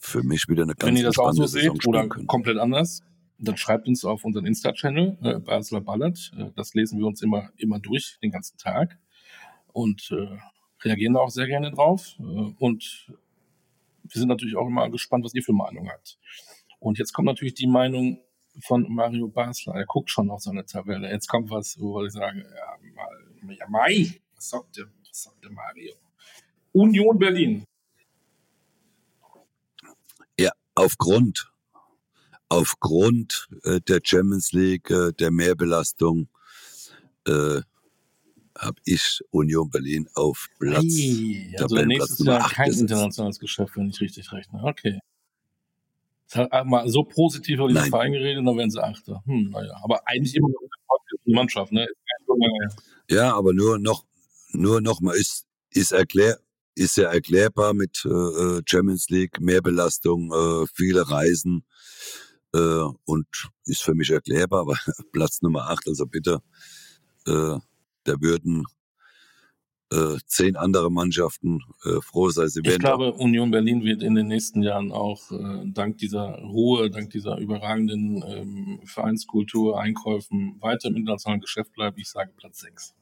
für 0.00 0.22
mich 0.22 0.48
wieder 0.48 0.62
eine 0.62 0.74
ganz 0.74 0.88
Wenn 0.88 0.96
ihr 0.96 1.04
das 1.04 1.18
auch 1.18 1.32
so 1.32 1.46
seht 1.46 1.86
oder 1.86 2.08
können. 2.08 2.26
komplett 2.26 2.56
anders, 2.58 3.02
dann 3.38 3.56
schreibt 3.56 3.86
uns 3.86 4.04
auf 4.04 4.24
unseren 4.24 4.46
Insta-Channel 4.46 5.18
äh, 5.22 5.38
Basler 5.38 5.80
Ballert. 5.80 6.32
Äh, 6.38 6.50
das 6.56 6.74
lesen 6.74 6.98
wir 6.98 7.06
uns 7.06 7.22
immer 7.22 7.50
immer 7.56 7.78
durch 7.78 8.18
den 8.22 8.30
ganzen 8.30 8.56
Tag 8.56 8.98
und 9.72 10.10
äh, 10.10 10.38
reagieren 10.82 11.14
da 11.14 11.20
auch 11.20 11.30
sehr 11.30 11.46
gerne 11.46 11.70
drauf. 11.70 12.16
Äh, 12.18 12.22
und 12.22 13.12
wir 14.02 14.18
sind 14.18 14.28
natürlich 14.28 14.56
auch 14.56 14.66
immer 14.66 14.88
gespannt, 14.88 15.24
was 15.24 15.34
ihr 15.34 15.42
für 15.42 15.52
Meinung 15.52 15.90
habt. 15.90 16.18
Und 16.80 16.98
jetzt 16.98 17.12
kommt 17.12 17.26
natürlich 17.26 17.54
die 17.54 17.66
Meinung 17.66 18.20
von 18.60 18.86
Mario 18.92 19.28
Basler. 19.28 19.74
Er 19.74 19.86
guckt 19.86 20.10
schon 20.10 20.30
auf 20.30 20.42
seine 20.42 20.64
Tabelle. 20.64 21.10
Jetzt 21.10 21.28
kommt 21.28 21.50
was, 21.50 21.78
wo 21.78 22.04
ich 22.04 22.12
sage, 22.12 22.40
ja, 22.40 23.52
ja, 23.52 23.68
Mai, 23.68 24.20
was 24.34 24.48
sagt 24.48 24.76
der, 24.76 24.86
was 24.86 25.22
sagt 25.22 25.42
der 25.42 25.50
Mario? 25.52 25.94
Union 26.72 27.18
Berlin. 27.18 27.64
Ja, 30.38 30.50
aufgrund, 30.74 31.50
aufgrund 32.48 33.48
äh, 33.64 33.80
der 33.80 34.00
Champions 34.02 34.52
League, 34.52 34.90
äh, 34.90 35.12
der 35.12 35.30
Mehrbelastung, 35.30 36.28
äh, 37.26 37.60
habe 38.58 38.80
ich 38.84 39.20
Union 39.30 39.70
Berlin 39.70 40.08
auf 40.14 40.48
Platz. 40.58 40.84
Hey, 40.84 41.54
also 41.58 41.76
nächstes 41.76 42.26
Jahr 42.26 42.48
kein 42.50 42.72
internationales 42.72 43.38
Geschäft, 43.38 43.76
wenn 43.76 43.88
ich 43.88 44.00
richtig 44.00 44.32
rechne. 44.32 44.62
Okay. 44.64 44.98
Das 46.30 46.48
hat 46.50 46.66
mal 46.66 46.88
so 46.88 47.04
positiv 47.04 47.58
über 47.58 47.68
diesen 47.68 47.90
Verein 47.90 48.12
geredet, 48.12 48.46
dann 48.46 48.56
werden 48.56 48.70
sie 48.70 48.82
Achter. 48.82 49.22
Hm, 49.24 49.50
naja. 49.50 49.74
Aber 49.82 50.06
eigentlich 50.06 50.34
immer 50.34 50.48
noch 50.48 50.60
eine 50.60 51.34
Mannschaft, 51.34 51.72
ne? 51.72 51.88
Ja, 53.08 53.34
aber 53.34 53.54
nur 53.54 53.78
noch, 53.78 54.04
nur 54.52 54.80
noch 54.80 55.00
mal 55.00 55.16
ist, 55.16 55.46
ist 55.70 55.92
erklär, 55.92 56.38
ist 56.74 56.96
ja 56.96 57.10
erklärbar 57.10 57.72
mit 57.72 58.04
äh, 58.04 58.08
äh 58.08 58.62
Champions 58.66 59.08
League, 59.08 59.40
Mehrbelastung, 59.40 60.30
äh, 60.32 60.66
viele 60.74 61.10
Reisen 61.10 61.64
äh, 62.54 62.84
und 63.04 63.26
ist 63.64 63.82
für 63.82 63.94
mich 63.94 64.10
erklärbar, 64.10 64.60
aber 64.62 64.76
Platz 65.12 65.40
Nummer 65.42 65.70
8, 65.70 65.88
also 65.88 66.06
bitte, 66.06 66.40
äh, 67.26 67.56
da 68.04 68.20
würden 68.20 68.64
äh, 69.90 70.18
zehn 70.26 70.56
andere 70.56 70.90
Mannschaften 70.90 71.60
äh, 71.84 72.00
froh 72.00 72.28
sein. 72.30 72.48
Sie 72.48 72.62
werden 72.62 72.74
ich 72.74 72.78
glaube, 72.78 73.12
Union 73.14 73.50
Berlin 73.50 73.82
wird 73.84 74.02
in 74.02 74.14
den 74.14 74.26
nächsten 74.26 74.62
Jahren 74.62 74.92
auch 74.92 75.30
äh, 75.30 75.62
dank 75.66 75.98
dieser 75.98 76.38
Ruhe, 76.40 76.90
dank 76.90 77.10
dieser 77.10 77.38
überragenden 77.38 78.22
ähm, 78.26 78.80
Vereinskultur, 78.84 79.80
Einkäufen 79.80 80.60
weiter 80.60 80.88
im 80.88 80.96
internationalen 80.96 81.40
Geschäft 81.40 81.72
bleiben. 81.72 81.96
Ich 81.98 82.10
sage 82.10 82.32
Platz 82.36 82.60
6. 82.60 82.94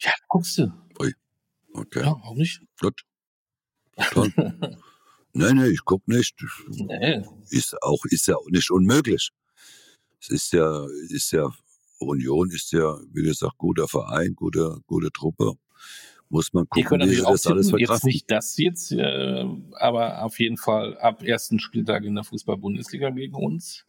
Ja, 0.00 0.12
guckst 0.28 0.58
du. 0.58 0.72
Ui. 1.00 1.14
Okay. 1.72 2.02
Ja, 2.02 2.12
auch 2.12 2.34
nicht. 2.34 2.60
Gut. 2.80 3.02
Toll. 4.10 4.32
nein, 5.32 5.56
nein, 5.56 5.70
ich 5.72 5.84
guck 5.84 6.06
nicht. 6.08 6.34
Nee. 6.68 7.22
Ist 7.50 7.80
auch, 7.82 8.04
ist 8.06 8.26
ja 8.26 8.36
auch 8.36 8.50
nicht 8.50 8.70
unmöglich. 8.70 9.30
Es 10.20 10.30
ist 10.30 10.52
ja, 10.52 10.86
ist 11.08 11.32
ja 11.32 11.50
Union 12.04 12.50
ist 12.50 12.72
ja, 12.72 12.98
wie 13.12 13.22
gesagt, 13.22 13.58
guter 13.58 13.88
Verein, 13.88 14.34
gute, 14.34 14.78
gute 14.86 15.10
Truppe. 15.10 15.52
Muss 16.28 16.52
man 16.52 16.66
gucken, 16.68 17.00
wie 17.02 17.16
das 17.16 17.46
alles 17.46 17.70
verkraften. 17.70 17.78
Jetzt 17.78 18.04
nicht 18.04 18.30
das 18.30 18.56
jetzt, 18.56 18.92
äh, 18.92 19.44
aber 19.78 20.22
auf 20.24 20.40
jeden 20.40 20.56
Fall 20.56 20.96
ab 20.98 21.22
ersten 21.22 21.60
Spieltag 21.60 22.04
in 22.04 22.14
der 22.14 22.24
Fußball-Bundesliga 22.24 23.10
gegen 23.10 23.34
uns. 23.34 23.86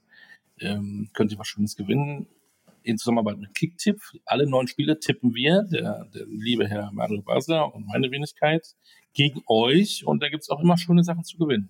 Ähm, 0.60 1.10
könnt 1.13 1.32
ihr 1.32 1.39
was 1.39 1.47
Schönes 1.47 1.75
gewinnen. 1.75 2.28
In 2.84 2.97
Zusammenarbeit 2.97 3.39
mit 3.39 3.56
Kicktipp. 3.56 3.99
Alle 4.25 4.47
neun 4.47 4.67
Spiele 4.67 4.99
tippen 4.99 5.34
wir, 5.34 5.63
der, 5.63 6.06
der 6.13 6.25
liebe 6.28 6.67
Herr 6.67 6.91
Mario 6.91 7.21
Basler 7.23 7.73
und 7.73 7.88
meine 7.88 8.12
Wenigkeit, 8.12 8.75
gegen 9.13 9.41
euch. 9.47 10.06
Und 10.06 10.21
da 10.21 10.30
gibt's 10.30 10.49
auch 10.49 10.60
immer 10.60 10.78
schöne 10.78 11.04
Sachen 11.04 11.23
zu 11.23 11.38
gewinnen. 11.38 11.69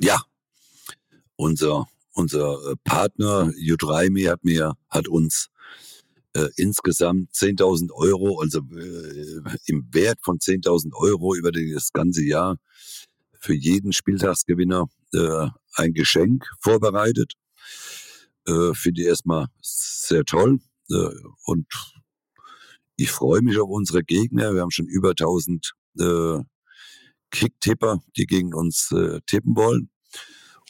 Ja, 0.00 0.18
unser, 1.40 1.88
unser 2.12 2.58
äh, 2.70 2.76
Partner 2.84 3.50
Udraimi 3.56 4.24
hat 4.24 4.44
mir, 4.44 4.74
hat 4.88 5.08
uns 5.08 5.48
äh, 6.34 6.48
insgesamt 6.56 7.32
10.000 7.32 7.90
Euro, 7.92 8.40
also 8.40 8.60
äh, 8.60 9.56
im 9.66 9.88
Wert 9.92 10.18
von 10.22 10.38
10.000 10.38 10.94
Euro 10.94 11.34
über 11.34 11.50
das 11.50 11.92
ganze 11.92 12.22
Jahr 12.22 12.56
für 13.40 13.54
jeden 13.54 13.92
Spieltagsgewinner 13.92 14.86
äh, 15.14 15.46
ein 15.74 15.94
Geschenk 15.94 16.44
vorbereitet. 16.60 17.32
Äh, 18.46 18.74
Finde 18.74 19.00
ich 19.00 19.06
erstmal 19.08 19.46
sehr 19.62 20.24
toll. 20.24 20.60
Äh, 20.90 21.08
und 21.44 21.66
ich 22.96 23.10
freue 23.10 23.40
mich 23.40 23.58
auf 23.58 23.70
unsere 23.70 24.02
Gegner. 24.02 24.52
Wir 24.54 24.60
haben 24.60 24.70
schon 24.70 24.86
über 24.86 25.10
1000 25.10 25.72
äh, 25.98 26.38
Kicktipper, 27.30 28.02
die 28.16 28.26
gegen 28.26 28.52
uns 28.54 28.92
äh, 28.92 29.20
tippen 29.26 29.56
wollen. 29.56 29.90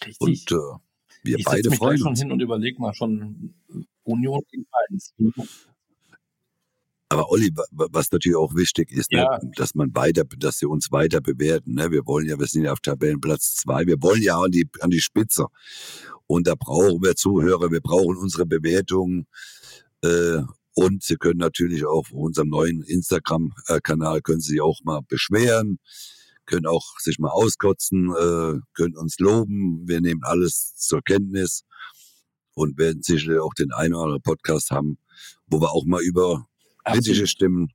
Richtig. 0.06 0.20
Und 0.20 0.52
äh, 0.52 0.78
wir 1.22 1.38
ich 1.38 1.44
beide 1.44 1.68
mich 1.68 1.78
freuen 1.78 1.98
schon 1.98 2.14
hin 2.14 2.32
und 2.32 2.40
überleg 2.40 2.78
mal 2.78 2.94
schon 2.94 3.54
Union 4.04 4.40
gegen 4.50 4.66
Mainz. 4.88 5.14
Aber 7.08 7.30
Olli, 7.30 7.52
was 7.72 8.12
natürlich 8.12 8.36
auch 8.36 8.54
wichtig 8.54 8.92
ist, 8.92 9.10
ne, 9.10 9.18
ja. 9.18 9.38
ne, 9.42 9.50
dass 9.56 9.74
man 9.74 9.94
weiter, 9.94 10.24
dass 10.38 10.58
sie 10.58 10.66
uns 10.66 10.92
weiter 10.92 11.20
bewerten. 11.20 11.74
Ne? 11.74 11.90
Wir 11.90 12.06
wollen 12.06 12.28
ja, 12.28 12.38
wir 12.38 12.46
sind 12.46 12.64
ja 12.64 12.72
auf 12.72 12.80
Tabellenplatz 12.80 13.56
zwei. 13.56 13.84
Wir 13.86 14.00
wollen 14.00 14.22
ja 14.22 14.38
an 14.38 14.52
die, 14.52 14.68
an 14.80 14.90
die 14.90 15.00
Spitze. 15.00 15.46
Und 16.28 16.46
da 16.46 16.54
brauchen 16.54 17.02
wir 17.02 17.16
Zuhörer, 17.16 17.72
wir 17.72 17.80
brauchen 17.80 18.16
unsere 18.16 18.46
Bewertungen. 18.46 19.26
Äh, 20.02 20.42
und 20.74 21.02
Sie 21.02 21.16
können 21.16 21.40
natürlich 21.40 21.84
auch 21.84 21.98
auf 21.98 22.12
unserem 22.12 22.48
neuen 22.48 22.82
Instagram-Kanal 22.82 24.22
können 24.22 24.40
Sie 24.40 24.60
auch 24.60 24.78
mal 24.84 25.00
beschweren 25.06 25.80
können 26.50 26.66
auch 26.66 26.98
sich 26.98 27.18
mal 27.18 27.30
auskotzen, 27.30 28.10
äh, 28.10 28.58
können 28.74 28.96
uns 28.96 29.18
loben. 29.18 29.86
Wir 29.86 30.00
nehmen 30.00 30.22
alles 30.24 30.74
zur 30.76 31.00
Kenntnis 31.02 31.64
und 32.54 32.76
werden 32.76 33.02
sicherlich 33.02 33.40
auch 33.40 33.54
den 33.54 33.72
einen 33.72 33.94
oder 33.94 34.04
anderen 34.04 34.22
Podcast 34.22 34.70
haben, 34.70 34.98
wo 35.46 35.60
wir 35.60 35.70
auch 35.70 35.84
mal 35.84 36.02
über 36.02 36.46
kritische 36.84 37.26
Stimmen 37.26 37.72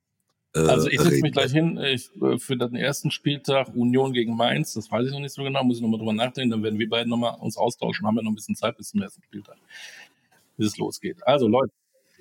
äh, 0.56 0.60
also 0.60 0.88
ich 0.88 1.00
setze 1.00 1.22
mich 1.22 1.34
gleich 1.34 1.52
hin. 1.52 1.78
Ich, 1.78 2.10
äh, 2.22 2.38
für 2.38 2.56
den 2.56 2.76
ersten 2.76 3.12
Spieltag 3.12 3.76
Union 3.76 4.14
gegen 4.14 4.36
Mainz, 4.36 4.74
das 4.74 4.90
weiß 4.90 5.06
ich 5.06 5.12
noch 5.12 5.20
nicht 5.20 5.34
so 5.34 5.44
genau, 5.44 5.64
muss 5.64 5.78
ich 5.78 5.84
nochmal 5.84 6.00
drüber 6.00 6.14
nachdenken, 6.14 6.52
dann 6.52 6.64
werden 6.64 6.80
wir 6.80 6.90
beide 6.90 7.10
nochmal 7.10 7.38
uns 7.40 7.58
austauschen, 7.58 8.08
haben 8.08 8.16
wir 8.16 8.24
noch 8.24 8.32
ein 8.32 8.36
bisschen 8.36 8.56
Zeit 8.56 8.78
bis 8.78 8.90
zum 8.90 9.02
ersten 9.02 9.22
Spieltag, 9.24 9.58
bis 10.58 10.68
es 10.68 10.78
losgeht. 10.78 11.18
Also 11.28 11.48
Leute, 11.48 11.74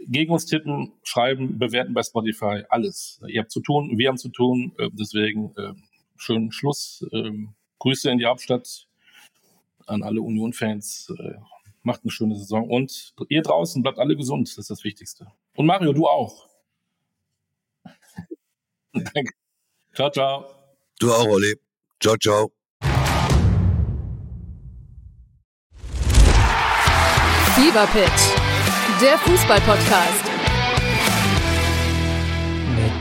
gegen 0.09 0.33
uns 0.33 0.47
tippen, 0.47 0.93
schreiben, 1.05 1.59
bewerten 1.59 1.95
bei 1.95 2.03
Spotify, 2.03 2.65
alles. 2.69 3.21
Ihr 3.29 3.41
habt 3.41 3.53
zu 3.53 3.61
tun, 3.61 3.97
wir 3.97 4.09
haben 4.09 4.19
zu 4.19 4.29
tun, 4.31 4.73
äh, 4.79 4.91
deswegen 4.93 5.55
schönen 6.17 6.53
Schluss. 6.53 7.05
Ähm, 7.13 7.55
Grüße 7.79 8.11
in 8.11 8.19
die 8.19 8.27
Hauptstadt 8.27 8.87
an 9.87 10.03
alle 10.03 10.21
Union-Fans. 10.23 11.13
Äh, 11.19 11.35
macht 11.83 12.03
eine 12.03 12.11
schöne 12.11 12.37
Saison. 12.37 12.69
Und 12.69 13.15
ihr 13.29 13.43
draußen 13.43 13.83
bleibt 13.83 13.99
alle 13.99 14.17
gesund, 14.17 14.49
das 14.49 14.59
ist 14.59 14.71
das 14.71 14.85
Wichtigste. 14.85 15.27
Und 15.57 15.67
Mario, 15.67 15.93
du 15.93 16.07
auch. 16.07 16.49
Danke. 18.93 19.33
Ciao, 19.93 20.11
ciao. 20.11 20.47
Du 20.99 21.13
auch, 21.13 21.27
Olli. 21.27 21.55
Ciao, 22.01 22.17
ciao. 22.17 22.51
Fever 27.55 27.87
Pitch 27.87 28.45
der 29.01 29.19
Fußball-Podcast. 29.19 30.34